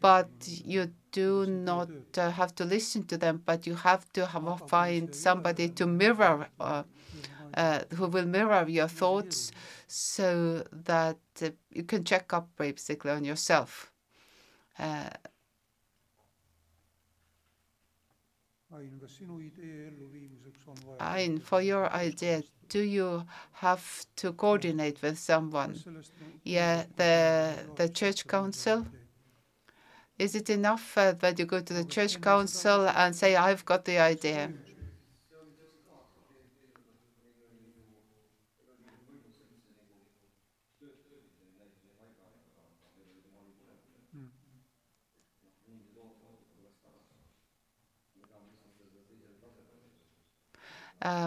but 0.00 0.30
you 0.46 0.92
do 1.12 1.46
not 1.46 1.88
uh, 2.18 2.30
have 2.30 2.54
to 2.56 2.64
listen 2.64 3.04
to 3.04 3.16
them, 3.18 3.42
but 3.44 3.66
you 3.66 3.74
have 3.74 4.04
to 4.12 4.26
have, 4.26 4.62
find 4.68 5.14
somebody 5.14 5.68
to 5.68 5.86
mirror, 5.86 6.48
uh, 7.54 7.80
who 7.96 8.06
will 8.06 8.26
mirror 8.26 8.64
your 8.68 8.88
thoughts, 8.88 9.50
so 9.86 10.64
that 10.72 11.18
uh, 11.42 11.50
you 11.70 11.82
can 11.84 12.04
check 12.04 12.32
up 12.32 12.48
basically 12.56 13.10
on 13.10 13.24
yourself. 13.24 13.90
uh, 14.78 15.10
Ain, 18.78 18.98
kas 19.00 19.10
sinu 19.18 19.40
idee 19.42 19.88
elluviimiseks 19.88 20.66
on 20.68 20.76
vaja? 20.86 21.16
Ain, 21.16 21.38
for 21.40 21.60
your 21.60 21.88
idea, 21.92 22.42
do 22.68 22.80
you 22.80 23.24
have 23.52 23.84
to 24.16 24.32
coordinate 24.32 25.02
with 25.02 25.18
someone? 25.18 25.72
Kas 25.74 25.82
sellest 25.84 26.12
me- 26.20 26.40
Yeah, 26.44 26.84
the 26.96 27.14
the 27.76 27.88
church 27.88 28.26
council. 28.26 28.86
Is 30.18 30.34
it 30.34 30.50
enough 30.50 30.96
uh, 30.98 31.12
that 31.12 31.38
you 31.38 31.46
go 31.46 31.60
to 31.60 31.72
the 31.74 31.84
church 31.84 32.20
council 32.20 32.86
and 32.88 33.16
say, 33.16 33.34
"I've 33.36 33.64
got 33.64 33.84
the 33.86 33.98
idea"? 33.98 34.52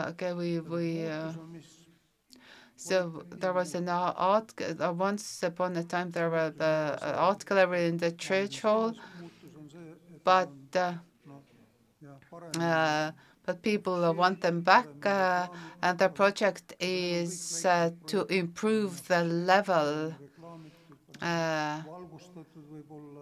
Okay, 0.09 0.33
we 0.33 0.59
we. 0.59 1.05
Uh, 1.05 1.31
Muutus 1.31 1.38
on, 1.39 1.51
mis 1.51 1.83
So 2.75 3.23
there 3.29 3.53
was 3.53 3.75
an 3.75 3.88
ar- 3.89 4.15
art. 4.17 4.53
Uh, 4.59 4.93
once 4.93 5.43
upon 5.43 5.75
a 5.77 5.83
time, 5.83 6.12
there 6.12 6.29
was 6.29 6.53
the 6.55 6.97
uh, 7.01 7.15
art 7.17 7.45
gallery 7.45 7.86
in 7.86 7.97
the 7.97 8.12
church 8.12 8.62
hall, 8.62 8.91
muutus 9.21 9.55
on 9.55 9.69
see, 9.69 9.77
et 10.13 10.23
but 10.23 10.49
uh, 10.75 10.93
parem 12.29 12.62
uh, 12.62 13.12
but 13.45 13.62
people 13.62 14.03
uh, 14.03 14.12
want 14.12 14.41
them 14.41 14.62
back, 14.62 14.88
uh, 15.05 15.47
and 15.81 15.97
the 15.99 16.09
project 16.09 16.73
is 16.79 17.65
uh, 17.65 17.91
to 18.07 18.25
improve 18.27 19.07
the 19.07 19.23
level 19.23 20.15
uh, 21.23 21.81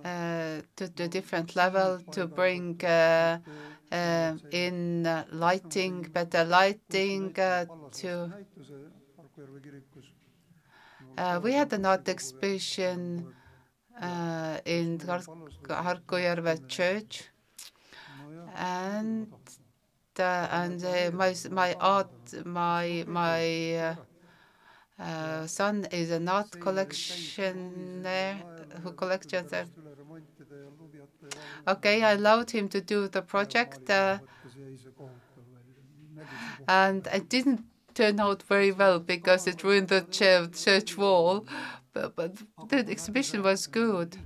uh, 0.03 0.61
to 0.75 0.87
the 0.95 1.07
different 1.07 1.55
level 1.55 2.01
to 2.11 2.27
bring 2.27 2.83
uh, 2.83 3.39
uh, 3.91 4.33
in 4.51 5.03
lighting, 5.31 6.07
better 6.13 6.43
lighting 6.45 7.33
to. 7.91 8.33
we 11.41 11.53
had 11.53 11.71
an 11.73 11.85
art 11.85 12.07
exhibition 12.09 13.27
in 14.65 14.99
Hark- 14.99 15.29
Harkujärve 15.67 16.67
Church, 16.67 17.29
and 18.55 19.27
and 20.17 20.81
my 21.13 21.35
my 21.49 21.75
art 21.79 22.11
my 22.45 23.03
my 23.07 23.97
uh, 25.01 25.03
uh, 25.03 25.47
son 25.47 25.85
is 25.91 26.11
an 26.11 26.27
art 26.29 26.59
collectioner 26.59 28.43
who 28.83 28.89
ja 28.89 29.07
valgustada, 29.07 29.67
Okay, 31.67 32.03
I 32.03 32.11
allowed 32.13 32.51
him 32.51 32.69
to 32.69 32.81
do 32.81 33.07
the 33.07 33.21
project, 33.21 33.89
uh, 33.89 34.19
and 36.67 37.07
it 37.07 37.29
didn't 37.29 37.65
turn 37.93 38.19
out 38.19 38.43
very 38.43 38.71
well 38.71 38.99
because 38.99 39.47
it 39.47 39.63
ruined 39.63 39.89
the 39.89 40.01
ch- 40.01 40.63
church 40.63 40.97
wall. 40.97 41.45
But, 41.93 42.15
but 42.15 42.35
the 42.69 42.77
exhibition 42.89 43.43
was 43.43 43.67
good. 43.67 44.17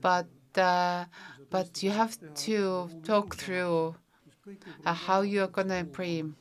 but 0.00 0.28
uh, 0.56 1.06
but 1.50 1.82
you 1.82 1.90
have 1.90 2.18
to 2.34 2.90
talk 3.04 3.36
through 3.36 3.96
uh, 4.84 4.94
how 4.94 5.22
you 5.22 5.42
are 5.42 5.44
improve 5.44 5.56
ilus 5.56 5.58
on 5.58 5.68
niimoodi. 5.68 6.39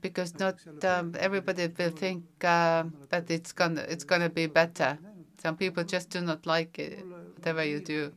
Because 0.00 0.34
not 0.38 0.56
um, 0.84 1.14
everybody 1.18 1.66
will 1.78 1.90
think 1.90 2.24
uh, 2.44 2.84
that 3.10 3.30
it's 3.30 3.52
gonna 3.52 3.82
it's 3.88 4.04
gonna 4.04 4.30
be 4.30 4.46
better. 4.46 4.98
Some 5.42 5.56
people 5.56 5.84
just 5.84 6.10
do 6.10 6.20
not 6.20 6.46
like 6.46 6.78
it, 6.78 7.04
whatever 7.36 7.64
you 7.64 7.80
do. 7.80 8.12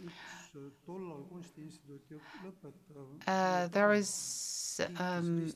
üks 0.00 0.76
tollal 0.86 1.24
kunstiinstituuti 1.30 2.14
õp- 2.18 2.38
lõpetav 2.44 3.06
Uh, 3.26 3.68
there 3.68 3.92
is 3.92 4.80
um, 4.98 5.52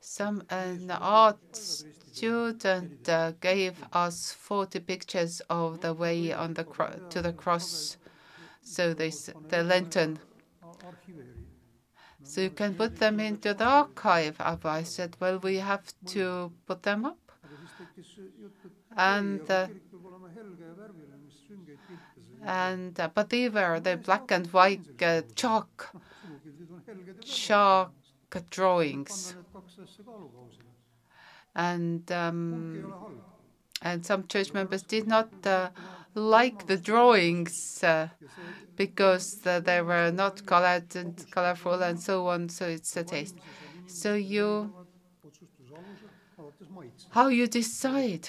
some 0.00 0.42
an 0.50 0.90
art 0.90 1.56
student 1.56 3.08
uh, 3.08 3.32
gave 3.40 3.74
us 3.92 4.32
40 4.32 4.80
pictures 4.80 5.40
of 5.50 5.80
the 5.80 5.92
way 5.94 6.32
on 6.32 6.54
the 6.54 6.64
to 7.10 7.22
the 7.22 7.32
cross. 7.32 7.96
So 8.62 8.94
they 8.94 9.10
the 9.48 9.62
lantern. 9.62 10.18
So 12.22 12.40
you 12.42 12.50
can 12.50 12.74
put 12.74 12.96
them 12.96 13.18
into 13.20 13.54
the 13.54 13.64
archive. 13.64 14.36
I 14.40 14.82
said, 14.82 15.16
well, 15.20 15.38
we 15.38 15.56
have 15.56 15.92
to 16.06 16.52
put 16.66 16.82
them 16.82 17.04
up. 17.06 17.18
And, 18.96 19.50
uh, 19.50 19.68
And 22.42 22.98
uh, 22.98 23.10
but 23.14 23.28
they 23.28 23.48
were 23.48 23.80
the 23.80 23.96
black 23.96 24.30
and 24.30 24.46
white 24.48 25.02
uh, 25.02 25.22
chalk 25.34 25.92
chalk 27.22 27.92
drawings, 28.50 29.34
and 31.54 32.10
um, 32.12 32.94
and 33.82 34.06
some 34.06 34.26
church 34.26 34.54
members 34.54 34.82
did 34.82 35.06
not 35.06 35.28
uh, 35.44 35.68
like 36.14 36.66
the 36.66 36.76
drawings 36.76 37.82
uh, 37.84 38.08
because 38.76 39.46
uh, 39.46 39.60
they 39.60 39.80
were 39.82 40.10
not 40.10 40.44
colored 40.46 40.94
and 40.96 41.30
colorful 41.30 41.82
and 41.82 42.00
so 42.00 42.26
on. 42.28 42.48
So 42.48 42.66
it's 42.66 42.96
a 42.96 43.04
taste. 43.04 43.36
So 43.86 44.14
you 44.14 44.72
how 47.10 47.28
you 47.28 47.46
decide. 47.46 48.28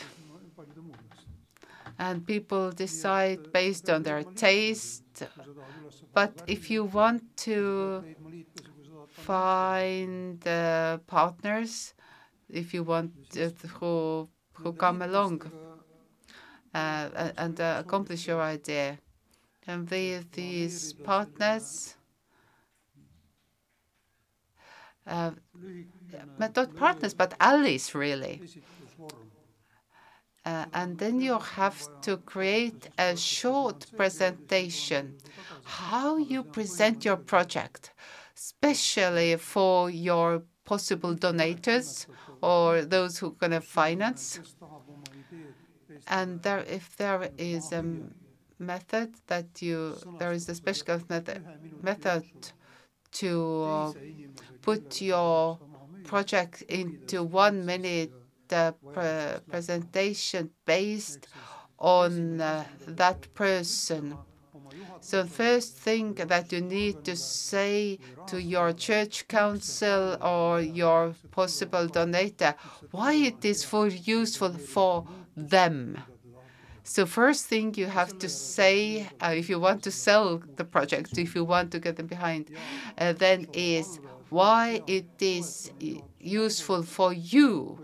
and 2.02 2.26
people 2.26 2.72
decide 2.72 3.52
based 3.54 3.88
on 3.90 4.02
their 4.04 4.24
taste. 4.24 5.24
But 6.14 6.42
if 6.48 6.72
you 6.72 6.86
want 6.86 7.22
to 7.48 8.04
find 9.08 10.46
uh, 10.48 10.98
partners, 11.06 11.94
if 12.50 12.74
you 12.74 12.84
want 12.84 13.12
uh, 13.38 13.50
who 13.80 14.28
who 14.54 14.74
come 14.74 15.02
along 15.02 15.42
uh, 16.74 17.32
and 17.38 17.60
uh, 17.60 17.78
accomplish 17.80 18.28
your 18.28 18.42
idea, 18.42 19.00
and 19.68 19.90
with 19.90 20.32
these 20.32 20.94
partners, 20.94 21.96
uh, 25.08 25.32
but 26.38 26.56
not 26.56 26.76
partners, 26.76 27.14
but 27.14 27.34
allies 27.40 27.94
really. 27.94 28.42
Uh, 30.44 30.66
and 30.74 30.98
then 30.98 31.22
you 31.22 31.38
have 31.38 31.88
to 32.02 32.18
create 32.18 32.90
a 32.98 33.16
short 33.16 33.86
presentation 33.96 35.16
how 35.64 36.18
you 36.18 36.44
present 36.44 37.06
your 37.06 37.18
project, 37.18 37.92
especially 38.36 39.36
for 39.36 39.90
your 39.90 40.44
possible 40.66 41.16
donators 41.16 42.08
or 42.42 42.82
those 42.82 43.20
who 43.20 43.28
are 43.28 43.32
going 43.32 43.52
to 43.52 43.62
finance. 43.62 44.40
And 46.08 46.42
there, 46.42 46.60
if 46.60 46.96
there 46.98 47.32
is 47.38 47.72
a 47.72 47.84
method 48.60 49.16
that 49.28 49.62
you, 49.62 49.98
there 50.18 50.32
is 50.32 50.48
a 50.50 50.56
special 50.56 51.02
method, 51.10 51.50
method 51.82 52.26
to 53.14 53.96
put 54.62 55.02
your 55.02 55.60
project 56.04 56.64
into 56.64 57.24
one 57.24 57.66
minute 57.66 58.14
uh, 58.52 58.74
pre- 58.94 59.40
presentation 59.50 60.52
based 60.66 61.28
on 61.80 62.42
uh, 62.42 62.66
that 62.88 63.34
person. 63.34 64.20
So 65.00 65.26
first 65.26 65.76
thing 65.78 66.14
that 66.16 66.52
you 66.52 66.62
need 66.62 67.04
to 67.06 67.16
say 67.16 68.00
to 68.28 68.42
your 68.42 68.74
church 68.74 69.28
council 69.28 70.18
or 70.22 70.62
your 70.62 71.16
possible 71.32 71.88
donator, 71.88 72.56
why 72.92 73.14
it 73.14 73.44
is 73.44 73.64
for 73.64 73.88
useful 73.88 74.54
for 74.54 75.06
them. 75.50 76.04
So 76.84 77.06
first 77.06 77.46
thing 77.46 77.74
you 77.76 77.88
have 77.88 78.18
to 78.20 78.30
say, 78.30 79.10
uh, 79.22 79.34
if 79.36 79.50
you 79.50 79.60
want 79.60 79.84
to 79.84 79.92
sell 79.92 80.44
the 80.56 80.66
project, 80.66 81.18
if 81.18 81.36
you 81.36 81.44
want 81.46 81.72
to 81.72 81.80
get 81.80 81.96
them 81.98 82.08
behind, 82.08 82.50
uh, 82.98 83.14
then 83.14 83.48
is 83.54 84.00
why 84.30 84.84
it 84.88 85.08
is 85.20 85.72
useful 86.20 86.84
for 86.84 87.14
you. 87.14 87.80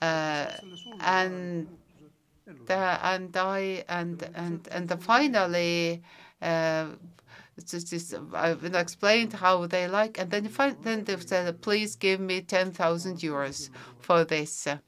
Uh, 0.00 0.46
and 1.00 1.68
and 2.68 3.36
I 3.36 3.84
and 3.88 4.28
and 4.34 4.68
and 4.70 5.02
finally 5.02 6.02
it's 7.56 7.70
just 7.72 7.90
this, 7.90 8.14
I've 8.32 8.64
explained 8.64 9.32
how 9.32 9.66
they 9.66 9.86
like, 9.88 10.18
and 10.18 10.30
then 10.30 10.44
you 10.44 10.50
find 10.50 10.76
then 10.82 11.04
they 11.04 11.16
said, 11.18 11.60
please 11.62 11.96
give 11.96 12.20
me 12.20 12.40
ten 12.40 12.72
thousand 12.72 13.18
euros 13.18 13.70
for 14.00 14.24
this. 14.24 14.66
uh, 14.66 14.78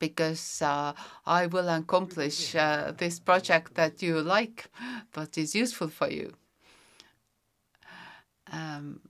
because 0.00 0.62
uh, 0.62 0.92
I 1.26 1.46
will 1.46 1.68
accomplish 1.68 2.56
uh, 2.56 2.92
this 2.96 3.20
project 3.20 3.74
that 3.74 4.02
you 4.02 4.20
like, 4.20 4.68
but 5.12 5.38
is 5.38 5.54
useful 5.54 5.88
for 5.88 6.08
you. 6.10 6.32
Um, 8.52 9.00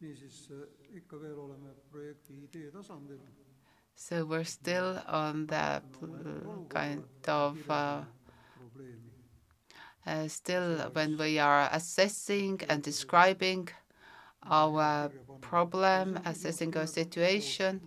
äh, 0.00 0.96
ikka 0.96 1.18
veel 1.20 1.38
oleme 1.38 1.74
projekti 1.90 2.32
idee 2.44 2.70
tasandil. 2.70 3.18
So 3.96 4.24
we're 4.24 4.44
still 4.44 4.98
on 5.06 5.46
the 5.46 5.82
kind 6.68 7.04
of 7.28 7.70
uh, 7.70 8.04
uh, 10.06 10.28
still 10.28 10.78
when 10.92 11.16
we 11.16 11.38
are 11.38 11.68
assessing 11.72 12.60
and 12.68 12.82
describing 12.82 13.68
our 14.42 15.10
problem, 15.40 16.18
assessing 16.24 16.76
our 16.76 16.86
situation. 16.86 17.80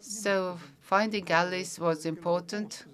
So 0.00 0.58
finding 0.80 1.30
allies 1.30 1.78
was 1.78 2.06
important, 2.06 2.84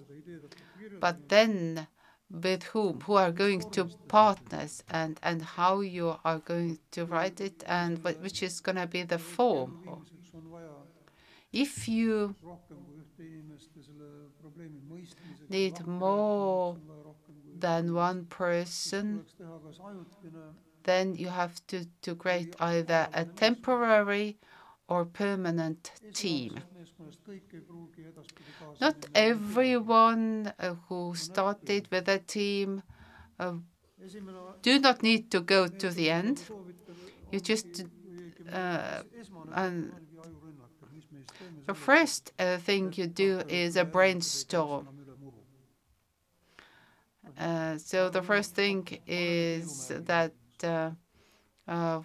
but 0.99 1.29
then 1.29 1.87
with 2.29 2.63
whom, 2.63 2.99
who 3.01 3.13
are 3.13 3.31
going 3.31 3.61
to 3.71 3.85
partners, 4.07 4.83
and 4.89 5.17
and 5.23 5.41
how 5.41 5.79
you 5.79 6.15
are 6.25 6.39
going 6.39 6.77
to 6.91 7.05
write 7.05 7.39
it, 7.39 7.63
and 7.65 8.03
which 8.03 8.43
is 8.43 8.59
going 8.59 8.75
to 8.75 8.87
be 8.87 9.03
the 9.03 9.17
form. 9.17 10.05
If 11.53 11.87
you 11.87 12.35
need 15.49 15.85
more 15.85 16.77
than 17.59 17.93
one 17.93 18.25
person, 18.25 19.25
then 20.83 21.15
you 21.15 21.27
have 21.27 21.65
to, 21.67 21.85
to 22.01 22.15
create 22.15 22.55
either 22.59 23.09
a 23.13 23.25
temporary 23.25 24.37
or 24.87 25.05
permanent 25.05 25.91
team. 26.13 26.59
Not 28.79 29.05
everyone 29.15 30.53
uh, 30.59 30.75
who 30.87 31.15
started 31.15 31.87
with 31.91 32.07
a 32.07 32.19
team 32.19 32.83
uh, 33.39 33.53
do 34.61 34.79
not 34.79 35.03
need 35.03 35.31
to 35.31 35.41
go 35.41 35.67
to 35.67 35.89
the 35.89 36.09
end. 36.09 36.43
You 37.31 37.39
just 37.39 37.83
uh, 38.51 39.01
and 39.53 39.93
the 41.65 41.73
first 41.73 42.31
uh, 42.39 42.57
thing 42.57 42.93
you 42.95 43.07
do 43.07 43.41
is 43.47 43.75
a 43.75 43.85
brainstorm. 43.85 44.87
Uh, 47.39 47.77
so 47.77 48.09
the 48.09 48.21
first 48.21 48.55
thing 48.55 48.87
is 49.05 49.91
that 49.95 50.33
uh, 50.63 50.91
uh, 51.67 51.99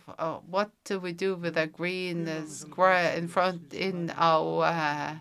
what 0.50 0.70
do 0.84 0.98
we 0.98 1.12
do 1.12 1.36
with 1.36 1.56
a 1.56 1.66
green 1.66 2.28
square 2.48 3.14
in 3.14 3.28
front 3.28 3.72
in 3.72 4.12
our 4.16 4.64
uh, 4.64 5.14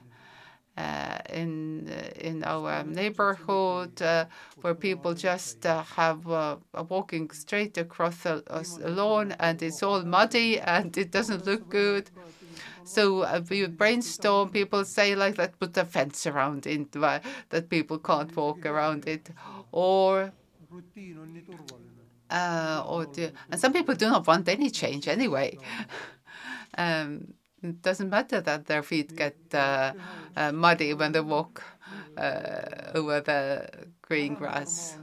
uh, 0.77 1.19
in 1.29 1.87
in 2.15 2.43
our 2.43 2.83
neighborhood 2.83 4.01
uh, 4.01 4.25
where 4.61 4.73
people 4.73 5.13
just 5.13 5.65
uh, 5.65 5.83
have 5.83 6.27
uh, 6.27 6.57
walking 6.89 7.29
straight 7.31 7.77
across 7.77 8.25
a, 8.25 8.41
lawn 8.79 9.33
and 9.39 9.61
it's 9.61 9.83
all 9.83 10.01
muddy 10.03 10.59
and 10.59 10.97
it 10.97 11.11
doesn't 11.11 11.45
look 11.45 11.69
good. 11.69 12.09
So 12.83 13.21
uh, 13.21 13.41
we 13.49 13.65
brainstorm. 13.67 14.49
People 14.51 14.85
say 14.85 15.15
like 15.15 15.37
let's 15.37 15.57
put 15.57 15.77
a 15.77 15.85
fence 15.85 16.25
around 16.27 16.67
it 16.67 16.91
that 16.93 17.69
people 17.69 17.99
can't 17.99 18.35
walk 18.35 18.65
around 18.65 19.07
it, 19.07 19.29
or 19.71 20.33
uh, 22.29 22.83
or 22.85 23.05
do, 23.05 23.31
and 23.51 23.59
some 23.59 23.73
people 23.73 23.95
do 23.95 24.09
not 24.09 24.25
want 24.27 24.47
any 24.47 24.69
change 24.69 25.07
anyway. 25.07 25.59
um, 26.77 27.33
it 27.61 27.81
doesn't 27.81 28.09
matter 28.09 28.41
that 28.41 28.65
their 28.65 28.83
feet 28.83 29.15
get 29.15 29.37
uh, 29.53 29.93
uh, 30.35 30.51
muddy 30.51 30.93
when 30.93 31.11
they 31.11 31.19
walk 31.21 31.63
uh, 32.17 32.61
over 32.95 33.21
the 33.21 33.69
green 34.01 34.35
grass, 34.35 34.97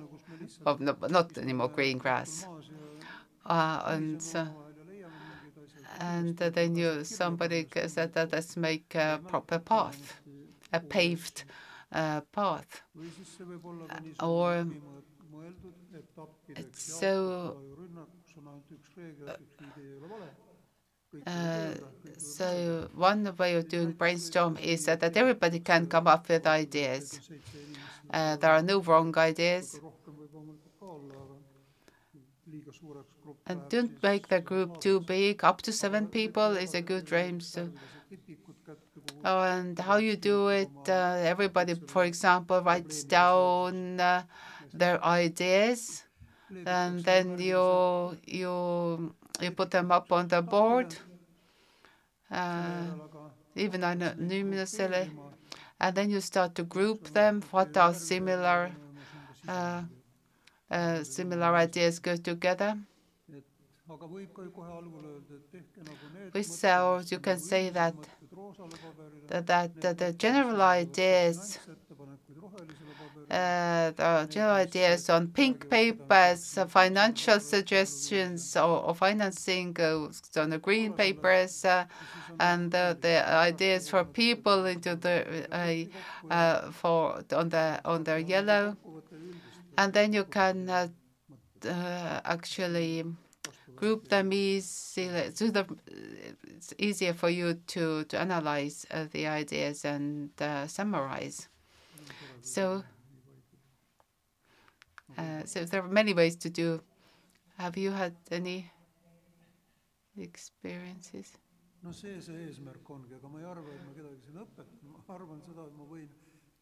or 0.67 0.77
no, 0.81 0.97
not 1.09 1.37
anymore 1.39 1.71
green 1.71 1.99
grass. 1.99 2.49
Uh, 3.47 3.83
and 3.87 4.23
and 5.99 6.37
then 6.37 6.77
you 6.77 7.05
somebody 7.05 7.67
said 7.87 8.13
that 8.15 8.33
let's 8.33 8.57
make 8.57 8.95
a 8.95 9.21
proper 9.27 9.59
path, 9.59 10.21
a 10.73 10.81
paved 10.81 11.45
uh, 11.93 12.21
path, 12.33 12.83
or 14.23 14.67
so, 16.73 17.57
uh, 21.27 21.75
so 22.17 22.89
one 22.95 23.35
way 23.37 23.55
of 23.57 23.69
doing 23.69 23.93
brainstorm 23.93 24.57
is 24.59 24.85
that, 24.87 25.01
that 25.01 25.17
everybody 25.17 25.59
can 25.59 25.87
come 25.87 26.07
up 26.07 26.29
with 26.29 26.47
ideas. 26.47 27.21
Uh, 28.11 28.37
there 28.37 28.53
are 28.53 28.63
no 28.63 28.81
wrong 28.81 29.17
ideas. 29.19 29.81
And 33.47 33.61
don't 33.69 34.03
make 34.03 34.29
the 34.29 34.41
group 34.41 34.81
too 34.81 35.01
big. 35.01 35.45
Up 35.45 35.63
to 35.63 35.73
seven 35.73 36.07
people 36.07 36.57
is 36.57 36.75
a 36.75 36.83
good 36.83 37.11
range. 37.11 37.45
So. 37.45 37.71
Oh, 39.25 39.41
and 39.41 39.79
how 39.79 39.97
you 39.97 40.17
do 40.17 40.49
it, 40.49 40.71
uh, 40.89 41.19
everybody, 41.23 41.75
for 41.75 42.05
example, 42.05 42.63
writes 42.63 43.05
down 43.05 44.01
uh, 44.01 44.23
their 44.73 45.03
ideas 45.05 46.05
and 46.67 47.05
then 47.05 47.39
you 47.39 48.17
you 48.25 49.15
you 49.41 49.51
put 49.51 49.71
them 49.71 49.93
up 49.93 50.13
on 50.13 50.29
the 50.29 50.43
board, 50.43 50.97
uh, 52.31 52.87
even 53.55 53.85
anonymously, 53.85 55.11
and 55.81 55.95
then 55.95 56.11
you 56.11 56.21
start 56.21 56.55
to 56.55 56.63
group 56.63 57.05
them. 57.13 57.43
What 57.51 57.77
are 57.77 57.95
similar 57.95 58.73
uh, 60.71 61.03
similar 61.05 61.55
ideas 61.55 61.99
go 61.99 62.17
together? 62.17 62.77
So 66.43 67.01
you 67.11 67.19
can 67.19 67.39
say 67.39 67.71
that 67.71 67.95
that, 69.29 69.81
the 69.81 70.15
general 70.19 70.61
ideas 70.63 71.59
uh, 73.31 73.91
the 73.91 74.27
general 74.31 74.55
ideas 74.55 75.11
on 75.11 75.29
pink 75.29 75.69
papers, 75.69 76.57
uh, 76.57 76.67
financial 76.67 77.39
suggestions 77.39 78.57
or, 78.57 78.83
or 78.85 78.95
financing 78.95 79.77
uh, 79.79 80.09
on 80.41 80.49
the 80.51 80.59
green 80.59 80.95
papers, 80.95 81.65
uh, 81.65 81.85
and 82.41 82.71
the 82.71 83.25
ideas 83.29 83.89
for 83.89 84.05
people 84.05 84.65
into 84.65 84.97
the 84.97 85.89
uh, 86.31 86.71
for 86.71 87.23
on 87.33 87.51
the 87.51 87.81
on 87.85 88.03
the 88.05 88.23
yellow, 88.23 88.77
and 89.79 89.93
then 89.93 90.13
you 90.13 90.25
can 90.25 90.69
uh, 90.69 90.89
uh, 91.65 92.21
actually 92.25 93.05
group 93.77 94.09
them 94.09 94.33
easily. 94.33 95.31
So 95.35 95.49
the, 95.51 95.67
it's 96.57 96.75
easier 96.79 97.15
for 97.15 97.31
you 97.31 97.55
to 97.69 98.05
to 98.05 98.19
analyze 98.19 98.85
uh, 98.91 99.07
the 99.13 99.27
ideas 99.27 99.85
and 99.85 100.31
summarize. 100.67 101.49
So. 102.43 102.85
Uh, 105.17 105.43
so 105.45 105.65
there 105.65 105.83
are 105.83 105.89
many 105.89 106.15
ways 106.15 106.37
to 106.37 106.49
do. 106.49 106.81
Have 107.57 107.77
you 107.77 107.91
had 107.91 108.15
any 108.31 108.71
experiences? 110.17 111.33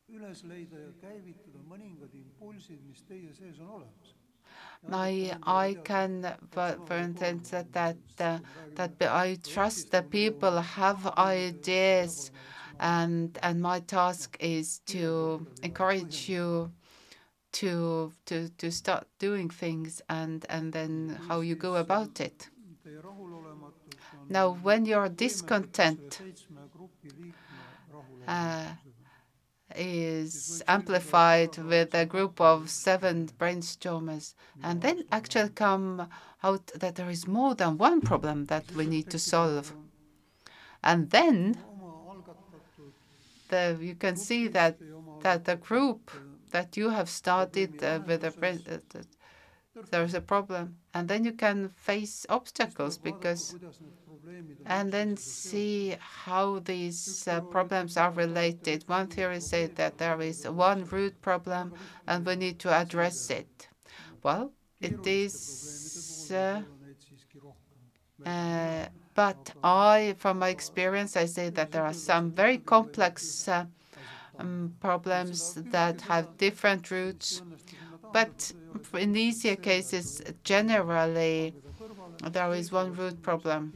No 0.09 0.35
see 0.35 0.41
see 0.41 0.53
eesmärk 0.53 0.53
ongi, 0.53 0.53
aga 0.53 0.53
ma 0.53 0.55
ei 0.55 0.67
arva, 0.67 0.85
et 0.85 0.85
ma 0.87 0.93
kedagi 1.07 1.35
siin 1.35 1.51
õpetan, 1.51 1.57
ma 1.57 1.57
arvan 1.57 1.57
seda, 1.57 1.57
et 1.57 1.57
ma 1.57 1.57
võin 1.57 1.57
üles 1.57 1.57
leida 1.57 1.57
ja 1.57 1.57
käivitada 1.57 1.59
mõningad 1.73 2.15
impulsid, 2.15 2.81
mis 2.87 3.03
teie 3.03 3.33
sees 3.35 3.61
on 3.61 3.69
olemas. 3.69 4.15
I, 4.89 5.33
I 5.47 5.77
can, 5.85 6.37
for, 6.51 6.97
instance, 6.97 7.51
that 7.51 7.73
that, 7.73 7.97
uh, 8.21 8.39
that 8.77 8.93
I 9.03 9.37
trust 9.37 9.91
that 9.91 10.11
people 10.11 10.61
have 10.61 11.07
ideas, 11.19 12.31
and 12.79 13.39
and 13.43 13.61
my 13.61 13.81
task 13.81 14.37
is 14.41 14.81
to 14.87 15.47
encourage 15.63 16.29
you 16.29 16.71
to 17.53 18.13
to 18.27 18.49
to 18.59 18.71
start 18.71 19.07
doing 19.19 19.51
things 19.51 20.03
and 20.09 20.47
and 20.49 20.73
then 20.73 21.19
how 21.29 21.41
you 21.41 21.57
go 21.57 21.77
about 21.77 22.21
it. 22.21 22.49
Now, 24.29 24.51
when 24.63 24.85
you're 24.87 25.09
discontent, 25.09 26.21
uh, 28.29 28.67
is 29.77 30.63
amplified 30.67 31.57
with 31.59 31.95
a 31.95 32.07
group 32.07 32.41
of 32.41 32.71
seven 32.71 33.29
brainstormers, 33.39 34.35
and 34.63 34.81
then 34.81 35.05
actually 35.13 35.51
come 35.51 36.09
out 36.43 36.67
that 36.75 36.95
there 36.97 37.11
is 37.11 37.27
more 37.27 37.55
than 37.55 37.79
one 37.79 38.01
problem 38.01 38.47
that 38.47 38.71
we 38.73 38.87
need 38.87 39.11
to 39.11 39.19
solve. 39.19 39.75
And 40.83 41.11
then 41.11 41.59
the, 43.49 43.79
you 43.81 43.95
can 43.95 44.17
see 44.17 44.49
that 44.49 44.79
that 45.23 45.45
the 45.45 45.57
group 45.57 46.11
that 46.51 46.77
you 46.77 46.91
have 46.91 47.09
started 47.09 47.83
uh, 47.83 48.01
with 48.07 48.25
a 48.25 48.33
uh, 48.33 49.03
there's 49.91 50.15
a 50.15 50.21
problem. 50.21 50.77
And 50.95 51.09
then 51.09 51.25
you 51.25 51.33
can 51.33 51.71
face 51.77 52.27
obstacles 52.29 52.99
because 52.99 53.55
and 54.67 54.93
then 54.93 55.17
see 55.17 55.97
how 56.01 56.59
these 56.61 57.29
uh, 57.29 57.41
problems 57.41 57.97
are 57.97 58.11
related 58.13 58.85
one 58.89 59.07
theory 59.07 59.41
says 59.41 59.71
that 59.77 59.99
there 59.99 60.21
is 60.21 60.49
one 60.49 60.85
root 60.87 61.21
problem 61.23 61.73
and 62.07 62.27
we 62.27 62.37
need 62.37 62.59
to 62.59 62.71
address 62.73 63.31
it 63.31 63.69
well 64.23 64.53
it 64.81 65.07
is 65.07 66.31
uh, 66.35 66.63
uh, 68.25 68.87
But 69.17 69.55
I, 69.65 70.15
from 70.19 70.39
my 70.39 70.51
experience, 70.51 71.17
I 71.17 71.25
say 71.25 71.49
that 71.49 71.73
there 71.73 71.83
are 71.83 71.95
some 71.95 72.31
very 72.33 72.59
complex 72.59 73.49
uh, 73.49 73.65
um, 74.39 74.75
problems 74.79 75.55
that 75.55 76.03
have 76.03 76.37
different 76.37 76.91
roots. 76.91 77.41
But 78.13 78.53
in 78.93 79.17
easier 79.17 79.57
cases, 79.57 80.21
generally, 80.45 81.55
there 82.31 82.53
is 82.53 82.71
one 82.71 82.93
root 82.93 83.23
problem. 83.23 83.73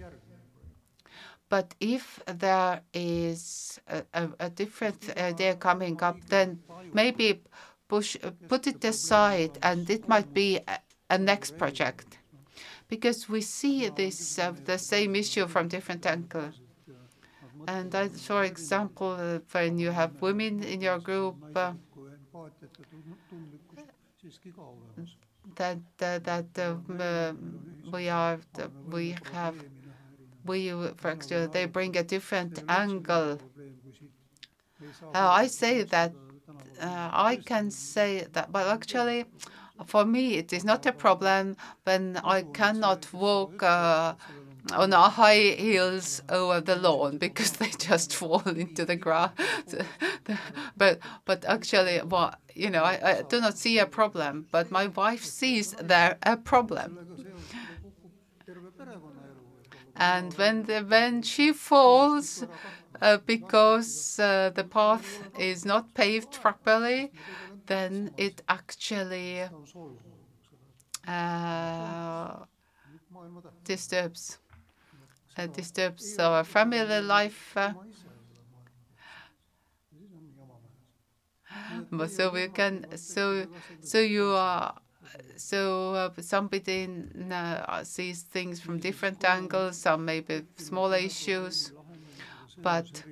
But 1.50 1.74
if 1.80 2.22
there 2.26 2.80
is 2.94 3.80
a, 3.88 4.04
a, 4.14 4.28
a 4.46 4.50
different 4.50 5.00
idea 5.18 5.56
coming 5.56 6.00
up, 6.00 6.16
then 6.28 6.60
maybe 6.94 7.42
push, 7.88 8.16
put 8.48 8.68
it 8.68 8.84
aside 8.84 9.58
and 9.60 9.90
it 9.90 10.08
might 10.08 10.32
be 10.32 10.60
a, 10.68 10.78
a 11.10 11.18
next 11.18 11.58
project. 11.58 12.18
Because 12.88 13.28
we 13.28 13.40
see 13.40 13.88
this, 13.88 14.38
uh, 14.38 14.52
the 14.64 14.78
same 14.78 15.16
issue 15.16 15.46
from 15.48 15.66
different 15.66 16.06
angles. 16.06 16.54
And 17.66 17.94
I, 17.94 18.08
for 18.08 18.44
example, 18.44 19.10
uh, 19.10 19.40
when 19.50 19.76
you 19.78 19.90
have 19.90 20.22
women 20.22 20.62
in 20.62 20.80
your 20.80 20.98
group, 20.98 21.36
uh, 21.54 21.72
that 25.56 25.78
uh, 26.00 26.18
that 26.20 26.58
uh, 26.58 27.34
we 27.92 28.08
are 28.08 28.38
we 28.88 29.14
have 29.32 29.56
we 30.44 30.70
for 30.96 31.10
example 31.10 31.48
they 31.48 31.66
bring 31.66 31.96
a 31.96 32.02
different 32.04 32.58
angle. 32.68 33.40
Uh, 35.14 35.28
I 35.30 35.46
say 35.46 35.82
that 35.82 36.14
uh, 36.80 37.10
I 37.12 37.36
can 37.44 37.70
say 37.70 38.26
that, 38.32 38.52
but 38.52 38.66
actually, 38.68 39.26
for 39.86 40.04
me, 40.04 40.34
it 40.36 40.52
is 40.52 40.64
not 40.64 40.86
a 40.86 40.92
problem 40.92 41.56
when 41.84 42.18
I 42.24 42.42
cannot 42.42 43.12
walk 43.12 43.62
uh, 43.62 44.14
on 44.72 44.92
high 44.92 45.56
heels 45.58 46.20
over 46.28 46.60
the 46.60 46.76
lawn 46.76 47.18
because 47.18 47.52
they 47.52 47.70
just 47.78 48.14
fall 48.14 48.42
into 48.46 48.84
the 48.84 48.96
grass. 48.96 49.32
but 50.76 51.00
but 51.24 51.44
actually, 51.46 52.00
well, 52.04 52.34
you 52.54 52.70
know, 52.70 52.82
I, 52.84 53.18
I 53.18 53.22
do 53.22 53.40
not 53.40 53.58
see 53.58 53.78
a 53.78 53.86
problem, 53.86 54.46
but 54.52 54.70
my 54.70 54.86
wife 54.88 55.24
sees 55.24 55.74
there 55.80 56.18
a 56.22 56.36
problem. 56.36 56.98
And 60.00 60.34
when 60.34 60.64
the, 60.64 60.80
when 60.80 61.22
she 61.22 61.52
falls 61.52 62.42
uh, 63.00 63.18
because 63.18 64.18
uh, 64.18 64.50
the 64.54 64.64
path 64.64 65.22
is 65.36 65.64
not 65.64 65.94
paved 65.94 66.40
properly, 66.40 67.12
then 67.66 68.12
it 68.16 68.42
actually 68.48 69.48
uh, 71.06 72.44
disturbs 73.64 74.38
uh, 75.36 75.46
disturbs 75.48 76.18
our 76.18 76.44
family 76.44 77.00
life. 77.00 77.56
So 82.08 82.30
we 82.32 82.48
can 82.48 82.86
so 82.96 83.46
so 83.80 83.98
you 83.98 84.26
are 84.30 84.74
so 85.36 85.94
uh, 85.94 86.10
somebody 86.20 86.88
uh, 87.30 87.84
sees 87.84 88.22
things 88.22 88.60
from 88.60 88.78
different 88.78 89.24
angles, 89.24 89.78
some 89.78 90.04
maybe 90.04 90.42
smaller 90.56 90.96
issues, 90.96 91.72
but 92.58 93.04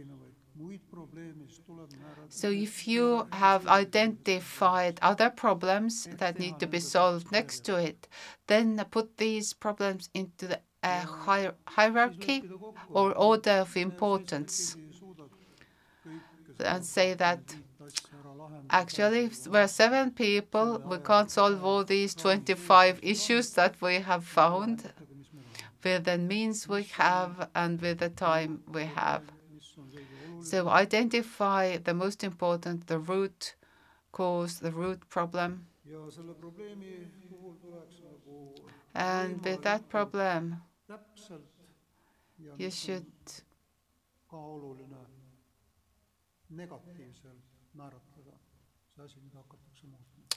so 2.29 2.51
if 2.51 2.89
you 2.89 3.27
have 3.33 3.67
identified 3.67 4.99
other 5.01 5.31
problems 5.31 6.09
that 6.19 6.39
need 6.39 6.59
to 6.59 6.67
be 6.67 6.81
solved 6.81 7.31
next 7.31 7.61
to 7.67 7.77
it, 7.77 8.09
then 8.49 8.85
put 8.91 9.17
these 9.17 9.53
problems 9.53 10.11
into 10.15 10.49
the 10.49 10.61
uh, 10.83 11.05
hier 11.25 11.55
hierarchy 11.67 12.45
or 12.91 13.13
order 13.15 13.63
of 13.63 13.77
importance 13.77 14.77
and 16.61 16.85
say 16.85 17.15
that 17.15 17.41
actually 18.71 19.31
we're 19.47 19.69
seven 19.69 20.11
people, 20.11 20.81
we 20.85 20.99
can't 20.99 21.31
solve 21.31 21.65
all 21.65 21.85
these 21.85 22.15
25 22.15 23.01
issues 23.03 23.51
that 23.53 23.81
we 23.81 23.95
have 23.97 24.25
found 24.25 24.93
with 25.85 26.05
the 26.05 26.19
means 26.19 26.69
we 26.69 26.83
have 26.85 27.49
and 27.55 27.81
with 27.81 27.99
the 27.99 28.09
time 28.11 28.63
we 28.73 28.85
have. 28.85 29.23
So 30.41 30.69
identify 30.69 31.77
the 31.79 31.95
most 31.95 32.25
important, 32.25 32.87
the 32.87 32.99
root 32.99 33.55
cause, 34.13 34.59
the 34.61 34.73
root 34.73 35.09
problem. 35.09 35.67
And 38.95 39.45
with 39.45 39.63
that 39.63 39.89
problem, 39.89 40.63
you 42.59 42.71
should 42.71 43.07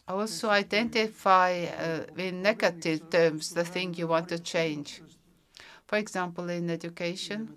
also 0.08 0.50
identify 0.50 1.66
uh, 1.66 2.06
in 2.18 2.42
negative 2.42 3.10
terms 3.10 3.54
the 3.54 3.64
thing 3.64 3.94
you 3.94 4.08
want 4.08 4.30
to 4.30 4.40
change. 4.40 5.02
For 5.88 5.98
example, 5.98 6.50
in 6.50 6.70
education, 6.70 7.50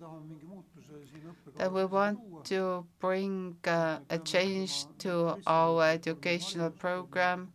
that 1.57 1.73
we 1.73 1.85
want 1.85 2.19
to 2.45 2.85
bring 3.01 3.57
uh, 3.65 3.99
a 4.11 4.19
change 4.19 4.87
to 4.99 5.39
our 5.47 5.85
educational 5.85 6.71
program, 6.71 7.53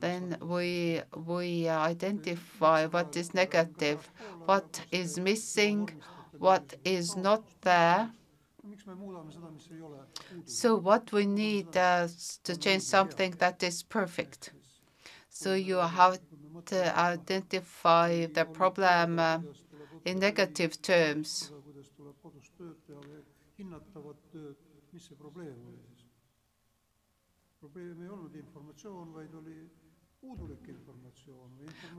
then 0.00 0.36
we 0.40 1.00
we 1.26 1.68
identify 1.68 2.86
what 2.86 3.16
is 3.16 3.34
negative, 3.34 4.10
what 4.44 4.80
is 4.90 5.18
missing, 5.18 5.90
what 6.38 6.74
is 6.84 7.16
not 7.16 7.44
there. 7.62 8.10
So 10.44 10.76
what 10.76 11.12
we 11.12 11.26
need 11.26 11.76
uh, 11.76 12.08
to 12.44 12.56
change 12.56 12.82
something 12.82 13.32
that 13.38 13.62
is 13.62 13.82
perfect. 13.82 14.52
So 15.28 15.54
you 15.54 15.76
have 15.76 16.18
to 16.66 16.98
identify 16.98 18.26
the 18.26 18.44
problem 18.44 19.18
uh, 19.18 19.40
in 20.04 20.18
negative 20.18 20.80
terms. 20.82 21.52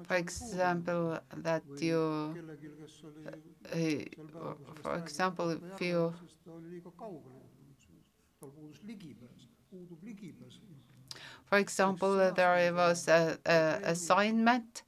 For 0.07 0.15
example, 0.15 1.19
that 1.35 1.63
you, 1.79 2.37
uh, 3.73 4.53
for 4.75 4.95
example, 4.95 5.49
if 5.51 5.81
you 5.81 6.13
for 11.45 11.57
example, 11.57 12.31
there 12.33 12.73
was 12.73 13.07
a, 13.07 13.37
a 13.45 13.79
assignment. 13.83 14.83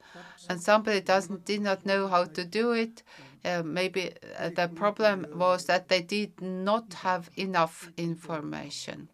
and 0.48 0.60
somebody 0.62 1.00
doesn't 1.00 1.44
did 1.44 1.60
not 1.62 1.86
know 1.86 2.08
how 2.08 2.24
to 2.24 2.44
do 2.44 2.72
it. 2.72 3.02
Uh, 3.44 3.62
maybe 3.62 4.12
uh, 4.38 4.50
the 4.50 4.68
problem 4.68 5.26
was 5.32 5.64
that 5.66 5.88
they 5.88 6.02
did 6.02 6.40
not 6.40 6.92
have 6.94 7.30
enough 7.36 7.90
information 7.96 9.08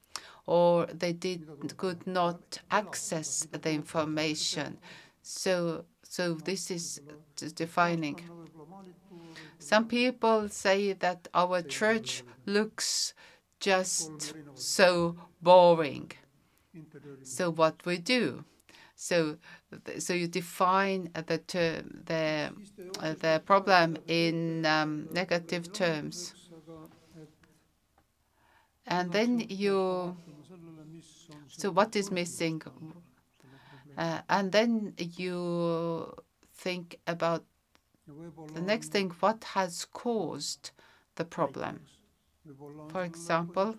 or 0.46 0.87
they 0.87 1.12
did 1.12 1.76
could 1.76 2.06
not 2.06 2.59
access 2.70 3.46
the 3.50 3.70
information. 3.70 4.78
So 5.22 5.85
so 6.02 6.35
this 6.35 6.70
is 6.70 7.00
defining. 7.54 8.20
Some 9.59 9.87
people 9.88 10.48
say 10.48 10.92
that 10.92 11.28
our 11.35 11.62
church 11.62 12.22
looks 12.46 13.14
just 13.61 14.35
so 14.54 15.16
boring. 15.42 16.12
So 17.22 17.51
what 17.51 17.84
we 17.84 17.99
do? 17.99 18.44
So, 18.94 19.36
so 19.99 20.14
you 20.14 20.26
define 20.26 21.11
the 21.12 21.38
term, 21.38 22.03
the 22.07 22.51
the 23.20 23.42
problem 23.44 23.99
in 24.07 24.64
um, 24.64 25.09
negative 25.12 25.72
terms, 25.72 26.34
and 28.86 29.12
then 29.12 29.40
you. 29.49 30.16
So 31.49 31.70
what 31.70 31.97
is 31.97 32.11
missing? 32.11 32.62
Uh, 33.97 34.20
and 34.29 34.53
then 34.53 34.95
you 34.99 36.14
think 36.53 36.99
about 37.07 37.45
the 38.55 38.61
next 38.61 38.89
thing: 38.93 39.11
what 39.20 39.45
has 39.45 39.87
caused 39.87 40.70
the 41.14 41.24
problem? 41.24 41.81
For 42.89 43.03
example, 43.05 43.77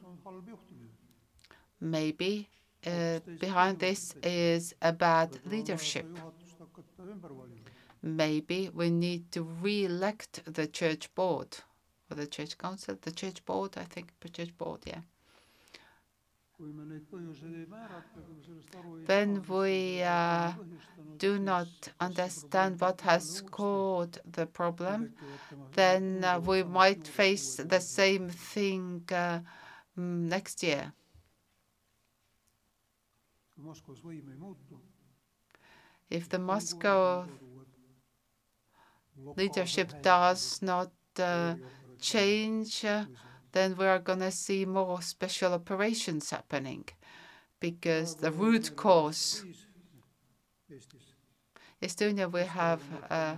maybe 1.80 2.50
uh, 2.86 3.20
behind 3.40 3.80
this 3.80 4.16
is 4.24 4.74
a 4.82 4.92
bad 4.92 5.40
leadership. 5.46 6.08
Maybe 8.02 8.70
we 8.74 8.90
need 8.90 9.32
to 9.32 9.44
re-elect 9.44 10.42
the 10.46 10.68
church 10.68 11.14
board 11.16 11.58
or 12.10 12.16
the 12.16 12.28
church 12.28 12.58
council, 12.58 12.98
the 13.02 13.12
church 13.12 13.44
board, 13.46 13.78
I 13.78 13.84
think, 13.84 14.14
the 14.22 14.30
church 14.30 14.56
board, 14.58 14.82
yeah. 14.86 15.02
When 19.06 19.44
we 19.48 20.02
uh, 20.04 20.52
do 21.18 21.40
not 21.40 21.68
understand 22.00 22.80
what 22.82 23.02
has 23.02 23.42
caused 23.52 24.20
the 24.32 24.46
problem, 24.46 25.14
then 25.74 26.24
uh, 26.24 26.40
we 26.40 26.64
might 26.64 27.08
face 27.08 27.56
the 27.56 27.80
same 27.80 28.30
thing 28.30 29.04
uh, 29.12 29.40
mm, 29.98 30.28
next 30.30 30.64
year. 30.64 30.94
If 36.10 36.28
the 36.28 36.40
Moscow 36.40 37.30
leadership 39.38 39.94
does 40.02 40.62
not 40.62 40.92
uh, 41.20 41.56
change, 42.00 42.84
uh, 42.86 43.06
then 43.58 43.76
we 43.78 43.86
are 43.88 44.00
going 44.00 44.20
to 44.20 44.32
see 44.32 44.66
more 44.66 45.02
special 45.02 45.54
operations 45.54 46.30
happening 46.30 46.86
because 47.60 48.16
the 48.16 48.32
root 48.32 48.76
cause. 48.76 49.46
Estonia, 51.82 52.32
we 52.32 52.42
have 52.44 52.84
uh, 53.10 53.38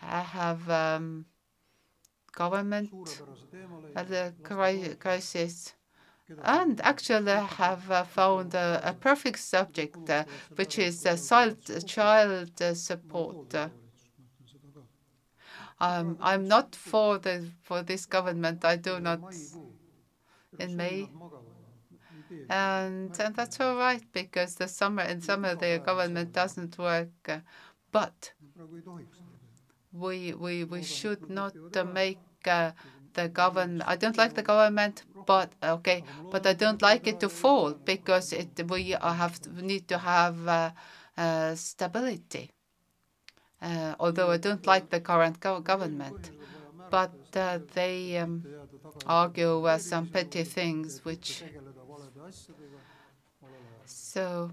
have 0.00 0.68
um, 0.68 1.26
government 2.32 3.22
at 3.94 4.08
the 4.08 4.34
cri- 4.42 4.96
toetus, 4.96 4.98
crisis 4.98 5.74
and 6.42 6.80
actually 6.82 7.32
have 7.32 7.90
uh, 7.90 8.04
found 8.04 8.54
a, 8.54 8.96
perfect 9.00 9.38
subject, 9.40 10.10
uh, 10.10 10.24
which 10.56 10.78
is 10.78 11.06
uh, 11.06 11.16
child, 11.16 11.58
child 11.86 12.62
uh, 12.62 12.74
support. 12.74 13.38
Um, 15.82 16.16
I'm 16.20 16.46
not 16.46 16.76
for 16.76 17.18
the 17.18 17.50
for 17.62 17.82
this 17.82 18.06
government. 18.06 18.64
I 18.64 18.76
do 18.76 19.00
not, 19.00 19.20
in 20.56 20.76
May. 20.76 21.08
and 22.48 23.10
and 23.18 23.34
that's 23.34 23.58
all 23.58 23.76
right 23.76 24.04
because 24.12 24.54
the 24.54 24.68
summer 24.68 25.02
in 25.02 25.20
summer 25.20 25.56
the 25.56 25.82
government 25.84 26.32
doesn't 26.32 26.78
work. 26.78 27.42
But 27.90 28.32
we 29.92 30.32
we 30.34 30.62
we 30.62 30.82
should 30.82 31.28
not 31.28 31.52
uh, 31.76 31.84
make 31.84 32.20
uh, 32.46 32.70
the 33.14 33.28
government. 33.28 33.82
I 33.84 33.96
don't 33.96 34.16
like 34.16 34.34
the 34.34 34.42
government, 34.42 35.02
but 35.26 35.50
okay, 35.64 36.04
but 36.30 36.46
I 36.46 36.52
don't 36.52 36.80
like 36.80 37.08
it 37.08 37.18
to 37.20 37.28
fall 37.28 37.72
because 37.72 38.32
it 38.32 38.50
we 38.70 38.90
have 38.90 39.34
need 39.60 39.88
to 39.88 39.98
have 39.98 40.46
uh, 40.46 40.70
uh, 41.16 41.56
stability. 41.56 42.52
Uh, 43.62 43.94
although 43.98 44.30
I 44.30 44.36
don't 44.36 44.66
like 44.66 44.90
the 44.90 45.00
current 45.00 45.40
go- 45.40 45.60
government, 45.60 46.32
but 46.90 47.14
uh, 47.34 47.60
they 47.74 48.18
um, 48.18 48.48
argue 49.06 49.64
uh, 49.64 49.78
some 49.78 50.08
petty 50.08 50.44
things 50.44 51.04
which 51.04 51.44
so 53.84 54.50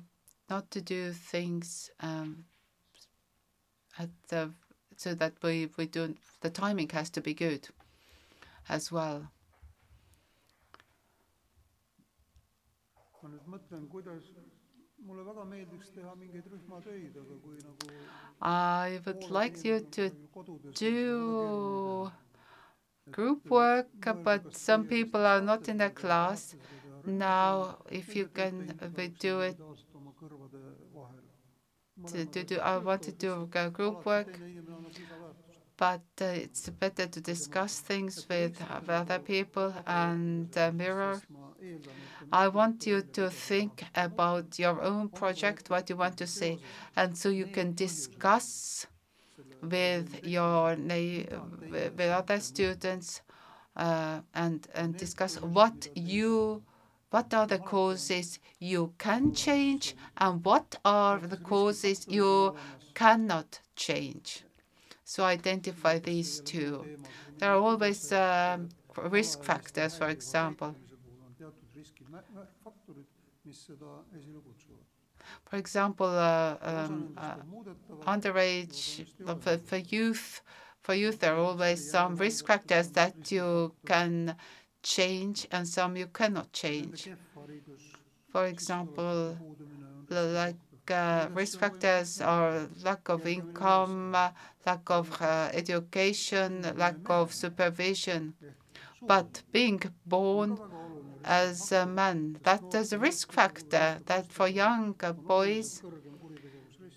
not 0.50 0.70
to 0.72 0.82
do 0.82 1.12
things 1.14 1.90
um, 2.00 2.46
at 4.00 4.10
the 4.30 4.52
so 4.98 5.14
that 5.14 5.34
we 5.44 5.70
we 5.78 5.86
do 5.86 6.16
the 6.42 6.50
timing 6.50 6.90
has 6.90 7.10
to 7.12 7.22
be 7.22 7.34
good 7.36 7.70
as 8.70 8.92
well. 8.92 9.32
I 18.42 19.00
would 19.06 19.24
like 19.30 19.64
you 19.68 19.80
to 19.80 20.04
on 20.04 20.10
kuskil 20.10 20.30
kodudes, 20.34 20.78
siis 20.80 20.92
on 20.92 21.10
väga 21.10 22.10
do 22.10 22.12
group 23.12 23.50
work, 23.50 23.88
but 24.24 24.56
some 24.56 24.88
people 24.88 25.26
are 25.26 25.42
not 25.42 25.68
in 25.68 25.78
the 25.78 25.90
class. 25.90 26.54
tahate 26.54 26.60
seda 26.60 27.02
teha 27.04 27.18
Now, 27.20 27.78
if 27.90 28.16
you 28.16 28.28
can, 28.28 28.80
we 28.98 29.08
do 29.08 29.42
it 29.42 29.58
solidaarselt 29.58 29.96
oma 29.96 30.12
kõrvade 30.20 30.62
vahel. 30.94 31.24
to, 32.12 32.26
to 32.26 32.44
do. 32.44 32.60
I 32.62 32.78
want 32.78 33.02
to 33.04 33.12
do 33.12 33.48
group 33.72 34.06
work, 34.06 34.32
teine 34.34 34.50
inimene 34.50 34.76
annab 34.76 34.96
lisaväärtust. 34.98 35.50
but 35.78 36.22
uh, 36.22 36.26
it's 36.44 36.70
better 36.70 37.08
to 37.08 37.22
discuss 37.22 37.80
things 37.80 38.28
with 38.30 38.62
other 38.90 39.20
people 39.20 39.74
and 39.86 40.58
uh, 40.58 40.72
mirror. 40.72 41.22
I 42.32 42.48
want 42.48 42.86
you 42.86 43.02
to 43.02 43.30
think 43.30 43.84
about 43.96 44.60
your 44.60 44.82
own 44.82 45.10
project, 45.10 45.70
what 45.70 45.90
you 45.90 45.96
want 45.98 46.18
to 46.18 46.28
say, 46.28 46.60
and 46.96 47.18
so 47.18 47.30
you 47.30 47.48
can 47.48 47.74
discuss 47.74 48.86
with 49.62 50.24
your 50.24 50.76
with 50.76 52.00
other 52.00 52.40
students 52.40 53.22
uh, 53.76 54.22
and 54.34 54.68
and 54.76 54.96
discuss 54.98 55.42
what 55.42 55.88
you 55.96 56.64
what 57.10 57.34
are 57.34 57.48
the 57.48 57.58
causes 57.60 58.40
you 58.60 58.94
can 58.98 59.34
change 59.34 59.96
and 60.18 60.46
what 60.46 60.76
are 60.86 61.20
the 61.20 61.38
causes 61.38 62.06
you 62.08 62.56
cannot 62.94 63.60
change. 63.76 64.44
So 65.04 65.24
identify 65.24 65.98
these 65.98 66.40
two. 66.42 66.86
There 67.40 67.52
are 67.52 67.58
always 67.60 68.12
um, 68.12 68.70
risk 68.96 69.44
factors, 69.44 69.98
for 69.98 70.10
example. 70.10 70.76
on 71.36 71.36
teatud 71.40 71.54
riskifaktorid, 71.76 71.78
mis 71.78 71.88
seda 71.88 72.08
esile 72.08 72.09
kutsuvad. 72.09 72.09
For 75.46 75.58
example, 75.58 76.08
uh, 76.08 76.58
um, 76.62 77.10
uh, 77.18 77.36
underage 78.08 79.06
for, 79.26 79.58
for 79.60 79.78
youth 79.78 80.42
for 80.82 80.94
youth 80.96 81.20
there 81.20 81.36
are 81.36 81.40
always 81.40 81.82
some 81.84 82.16
risk 82.18 82.48
factors 82.48 82.92
that 82.92 83.32
you 83.32 83.76
can 83.86 84.36
change 84.84 85.48
and 85.52 85.68
some 85.68 85.98
you 85.98 86.08
cannot 86.08 86.54
change. 86.54 87.10
for 88.32 88.46
example 88.48 89.38
puudumine 89.40 89.84
on 89.84 90.06
l- 90.10 90.32
like 90.42 90.60
uh, 90.92 91.30
risk 91.34 91.60
factors 91.60 92.22
are 92.22 92.70
lack 92.82 93.10
of 93.10 93.26
income 93.26 94.12
lack 94.66 94.90
of 94.90 95.08
uh, 95.22 95.50
education 95.54 96.62
lack 96.76 97.00
of 97.10 97.34
supervision 97.34 98.34
but 99.08 99.44
being 99.52 99.82
born 100.06 100.60
as 101.24 101.72
a 101.72 101.86
man 101.86 102.38
that 102.44 102.74
is 102.74 102.94
a 102.94 103.00
risk 103.00 103.32
factor 103.32 104.00
that 104.06 104.32
for 104.32 104.48
young 104.48 104.96
uh, 105.04 105.12
boys 105.14 105.82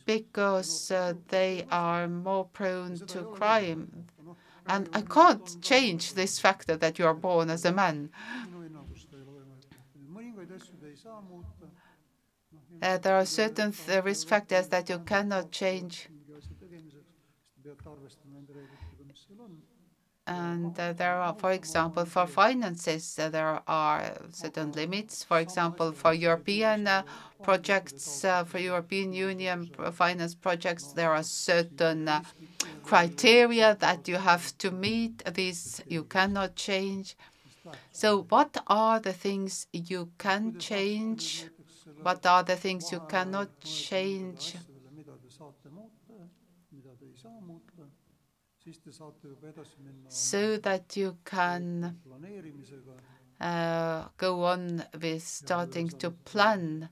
because 0.05 0.91
uh, 0.91 1.15
they 1.29 1.67
are 1.71 2.09
more 2.09 2.45
prone 2.45 2.99
to 3.07 3.25
crime. 3.25 4.07
And 4.67 4.89
I 4.93 5.03
can't 5.03 5.57
change 5.61 6.15
this 6.15 6.39
factor 6.39 6.77
that 6.77 6.99
you 6.99 7.07
are 7.07 7.15
born 7.15 7.51
as 7.51 7.65
a 7.65 7.73
man. 7.73 8.11
Uh, 12.83 12.99
there 12.99 13.17
are 13.17 13.27
certain 13.27 13.73
risk 14.05 14.27
factors 14.27 14.69
that 14.69 14.89
you 14.89 14.99
cannot 15.01 15.51
change, 15.53 16.09
and 20.27 20.79
uh, 20.79 20.93
there 20.93 21.17
are, 21.17 21.35
for 21.35 21.53
example, 21.53 22.05
for 22.05 22.27
finances, 22.27 23.19
uh, 23.19 23.29
there 23.29 23.61
are 23.67 24.13
certain 24.31 24.71
limits. 24.73 25.25
For 25.25 25.41
example, 25.41 25.93
for 25.93 26.15
European 26.15 26.87
uh, 26.87 27.03
projects, 27.43 28.25
uh, 28.25 28.45
for 28.45 28.59
European 28.59 29.13
Union 29.13 29.69
finance 29.93 30.35
projects, 30.35 30.93
there 30.93 31.13
are 31.13 31.25
certain 31.25 32.09
uh, 32.09 32.23
criteria 32.85 33.77
that 33.81 34.07
you 34.07 34.17
have 34.17 34.57
to 34.59 34.71
meet. 34.71 35.25
These 35.35 35.83
you 35.89 36.05
cannot 36.05 36.55
change. 36.55 37.17
So, 37.91 38.23
what 38.29 38.63
are 38.69 39.01
the 39.01 39.13
things 39.13 39.67
you 39.73 40.11
can 40.19 40.59
change? 40.59 41.47
What 42.01 42.25
are 42.27 42.43
the 42.45 42.57
things 42.57 42.93
you 42.93 43.01
cannot 43.09 43.49
change? 43.61 44.57
So 50.09 50.57
that 50.59 50.97
you 50.97 51.17
can 51.25 51.97
uh, 53.41 54.05
go 54.17 54.45
on 54.45 54.85
with 55.01 55.23
starting 55.27 55.89
to 55.89 56.11
plan 56.11 56.89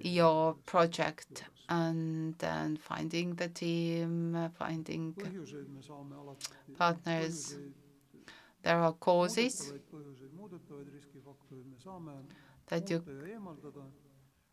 your 0.00 0.54
project 0.66 1.44
and 1.68 2.34
and 2.42 2.80
finding 2.80 3.34
the 3.34 3.48
team, 3.48 4.50
finding 4.58 5.14
põhjuseid 5.14 5.68
me 5.68 5.80
saame 5.80 6.14
alati, 6.22 6.48
partners. 6.76 7.56
There 8.62 8.78
are 8.78 8.92
causes 8.92 9.54
muudetavaid 9.54 9.86
põhjuseid, 9.94 10.32
muudetavaid 10.40 10.88
riskifaktoreid 10.96 11.66
me 11.70 11.78
saame 11.84 12.16
that 12.66 12.90
you 12.90 12.98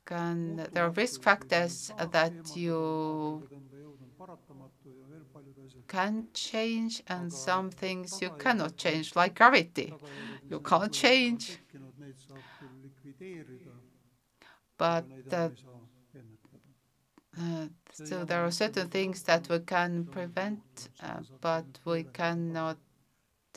can. 0.10 0.68
There 0.74 0.86
are 0.86 0.92
risk 0.92 1.22
factors 1.24 1.92
that 1.98 2.56
you 2.56 3.46
can 5.88 6.30
change, 6.34 7.04
and 7.08 7.34
some 7.34 7.70
things 7.70 8.22
you 8.22 8.32
cannot 8.32 8.78
change, 8.78 9.14
like 9.16 9.36
gravity. 9.36 9.98
You 10.50 10.60
can't 10.62 10.94
change, 10.94 11.60
but 14.78 15.08
uh. 15.32 15.50
Uh, 17.40 17.68
so 17.92 18.24
there 18.26 18.44
are 18.46 18.52
certain 18.52 18.90
things 18.90 19.24
that 19.24 19.48
we 19.50 19.60
can 19.60 20.06
prevent, 20.06 20.90
uh, 21.00 21.22
but 21.42 21.66
we 21.86 22.04
cannot 22.04 22.78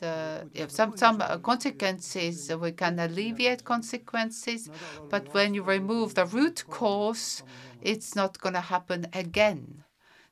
uh, 0.03 0.45
yeah, 0.53 0.67
some 0.67 0.95
some 0.97 1.21
uh, 1.21 1.37
consequences 1.39 2.49
uh, 2.51 2.57
we 2.57 2.71
can 2.73 2.99
alleviate 2.99 3.63
consequences, 3.63 4.69
but 5.09 5.27
when 5.33 5.53
you 5.53 5.63
remove 5.63 6.15
the 6.15 6.25
root 6.25 6.65
cause, 6.69 7.43
it's 7.81 8.15
not 8.15 8.39
going 8.39 8.53
to 8.55 8.61
happen 8.61 9.07
again. 9.13 9.83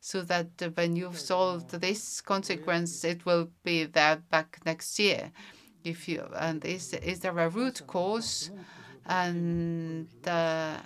So 0.01 0.21
that 0.23 0.49
uh, 0.61 0.69
when 0.75 0.95
you've 0.95 1.19
solved 1.19 1.69
this 1.71 2.21
consequence, 2.21 3.03
it 3.05 3.25
will 3.25 3.51
be 3.63 3.85
there 3.85 4.17
back 4.29 4.59
next 4.65 4.99
year. 4.99 5.31
If 5.83 6.07
you 6.07 6.21
and 6.35 6.63
is 6.65 6.93
is 6.93 7.19
there 7.21 7.37
a 7.39 7.49
root 7.49 7.83
cause, 7.87 8.51
and 9.05 10.07
uh, 10.27 10.77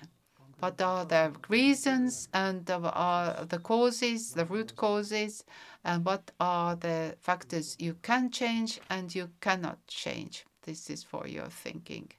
what 0.59 0.81
are 0.81 1.05
the 1.05 1.33
reasons 1.49 2.27
and 2.33 2.65
the, 2.65 3.59
causes, 3.63 4.33
the 4.33 4.45
root 4.45 4.75
causes, 4.75 5.43
and 5.83 6.05
what 6.05 6.31
are 6.39 6.75
the 6.75 7.15
factors 7.21 7.75
you 7.79 7.95
can 8.01 8.31
change 8.31 8.79
and 8.89 9.13
you 9.13 9.29
cannot 9.41 9.85
change. 9.87 10.45
This 10.63 10.89
is 10.89 11.03
for 11.03 11.27
your 11.27 11.47
thinking. 11.47 12.09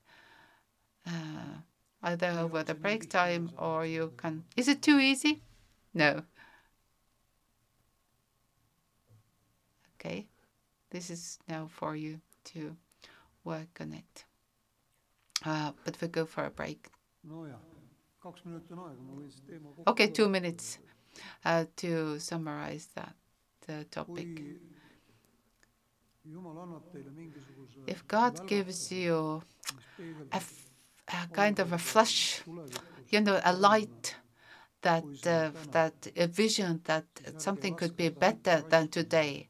Uh, 1.06 1.60
either 2.02 2.28
over 2.38 2.62
the 2.62 2.74
break 2.74 3.08
time 3.10 3.50
or 3.58 3.86
you 3.86 4.12
can. 4.16 4.44
Is 4.56 4.68
it 4.68 4.82
too 4.82 4.98
easy? 5.00 5.42
No. 5.94 6.22
Okay. 9.94 10.26
This 10.90 11.10
is 11.10 11.38
now 11.48 11.68
for 11.68 11.96
you 11.96 12.20
to 12.44 12.76
work 13.44 13.80
on 13.80 13.92
it. 13.92 14.24
Uh, 15.44 15.72
but 15.84 16.00
we 16.00 16.08
go 16.08 16.24
for 16.24 16.44
a 16.44 16.50
break. 16.50 16.88
nojah, 17.26 17.58
kaks 17.58 17.75
Okay, 19.86 20.08
two 20.08 20.28
minutes 20.28 20.78
uh, 21.44 21.64
to 21.76 22.18
summarize 22.18 22.88
that 22.96 23.14
uh, 23.68 23.84
topic. 23.90 24.26
kui 24.34 26.32
Jumal 26.32 26.58
annab 26.58 26.82
teile 26.92 27.10
mingisuguse 27.14 27.78
If 27.86 28.06
God 28.08 28.34
gives 28.48 28.90
you 28.90 29.42
mis 29.74 29.84
peegeldab 29.96 30.32
a, 30.32 30.36
f- 30.36 30.70
a 31.08 31.28
kind 31.32 31.58
of 31.60 31.72
a 31.72 31.78
flash, 31.78 32.42
you 33.10 33.20
know, 33.20 33.40
a 33.44 33.52
light 33.52 34.16
that 34.82 35.04
uh, 35.26 35.50
that 35.70 36.08
a 36.16 36.26
vision 36.26 36.80
that 36.84 37.06
something 37.36 37.74
could 37.76 37.96
be 37.96 38.08
better 38.08 38.64
than 38.68 38.88
today, 38.88 39.48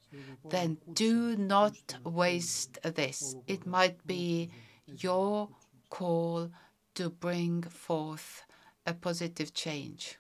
then 0.51 0.77
do 0.95 1.35
not 1.37 1.97
waste 2.05 2.79
this. 2.83 3.37
It 3.47 3.67
might 3.67 4.07
be 4.07 4.51
your 4.87 5.49
call 5.89 6.51
to 6.97 7.09
bring 7.11 7.63
forth 7.63 8.46
a 8.87 8.95
positive 8.95 9.53
change. 9.53 10.19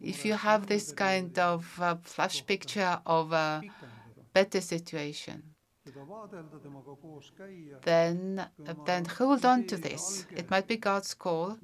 If 0.00 0.24
you 0.24 0.34
have 0.34 0.66
this 0.66 0.92
kind 0.92 1.38
of 1.38 1.80
uh, 1.80 1.96
flash 2.02 2.44
picture 2.46 3.00
of 3.04 3.32
a 3.32 3.62
better 4.32 4.60
situation, 4.60 5.42
koos 7.02 7.32
käia, 7.38 7.80
then 7.82 8.46
then 8.86 9.04
hold 9.04 9.44
on 9.44 9.66
to 9.66 9.76
this. 9.76 10.26
It 10.30 10.50
might 10.50 10.66
be 10.66 10.76
God's 10.76 11.14
call. 11.14 11.58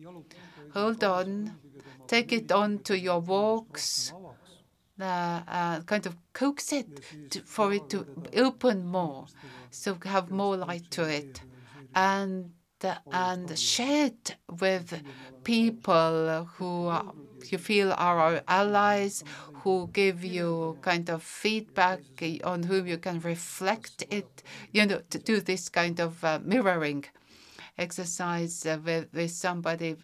Hold 0.74 1.04
on, 1.04 1.56
take 2.06 2.32
it 2.32 2.52
on 2.52 2.78
to 2.80 2.98
your 2.98 3.20
walks, 3.20 4.12
uh, 5.00 5.04
uh, 5.04 5.80
kind 5.82 6.06
of 6.06 6.16
coax 6.32 6.72
it 6.72 6.88
to, 7.30 7.40
for 7.42 7.72
it 7.72 7.88
to 7.90 8.06
open 8.36 8.86
more, 8.86 9.26
so 9.70 9.96
have 10.04 10.30
more 10.30 10.56
light 10.56 10.90
to 10.92 11.02
it, 11.08 11.40
and 11.94 12.44
uh, 12.44 12.63
and 13.12 13.59
share 13.59 14.07
it 14.07 14.37
with 14.61 15.03
people 15.45 16.49
who 16.57 16.93
you 17.51 17.59
feel 17.59 17.93
are 17.93 18.18
our 18.18 18.43
allies, 18.49 19.22
who 19.62 19.89
give 19.93 20.25
you 20.25 20.79
kind 20.81 21.09
of 21.11 21.22
feedback 21.22 22.01
on 22.45 22.62
whom 22.64 22.87
you 22.87 22.99
can 22.99 23.20
reflect 23.20 24.05
it. 24.11 24.43
You 24.72 24.87
know, 24.87 25.01
to 25.11 25.18
do 25.18 25.41
this 25.41 25.68
kind 25.68 26.01
of 26.01 26.25
uh, 26.25 26.41
mirroring 26.43 27.05
exercise 27.79 28.64
uh, 28.66 28.79
with, 28.85 29.09
with 29.12 29.31
somebody 29.31 29.93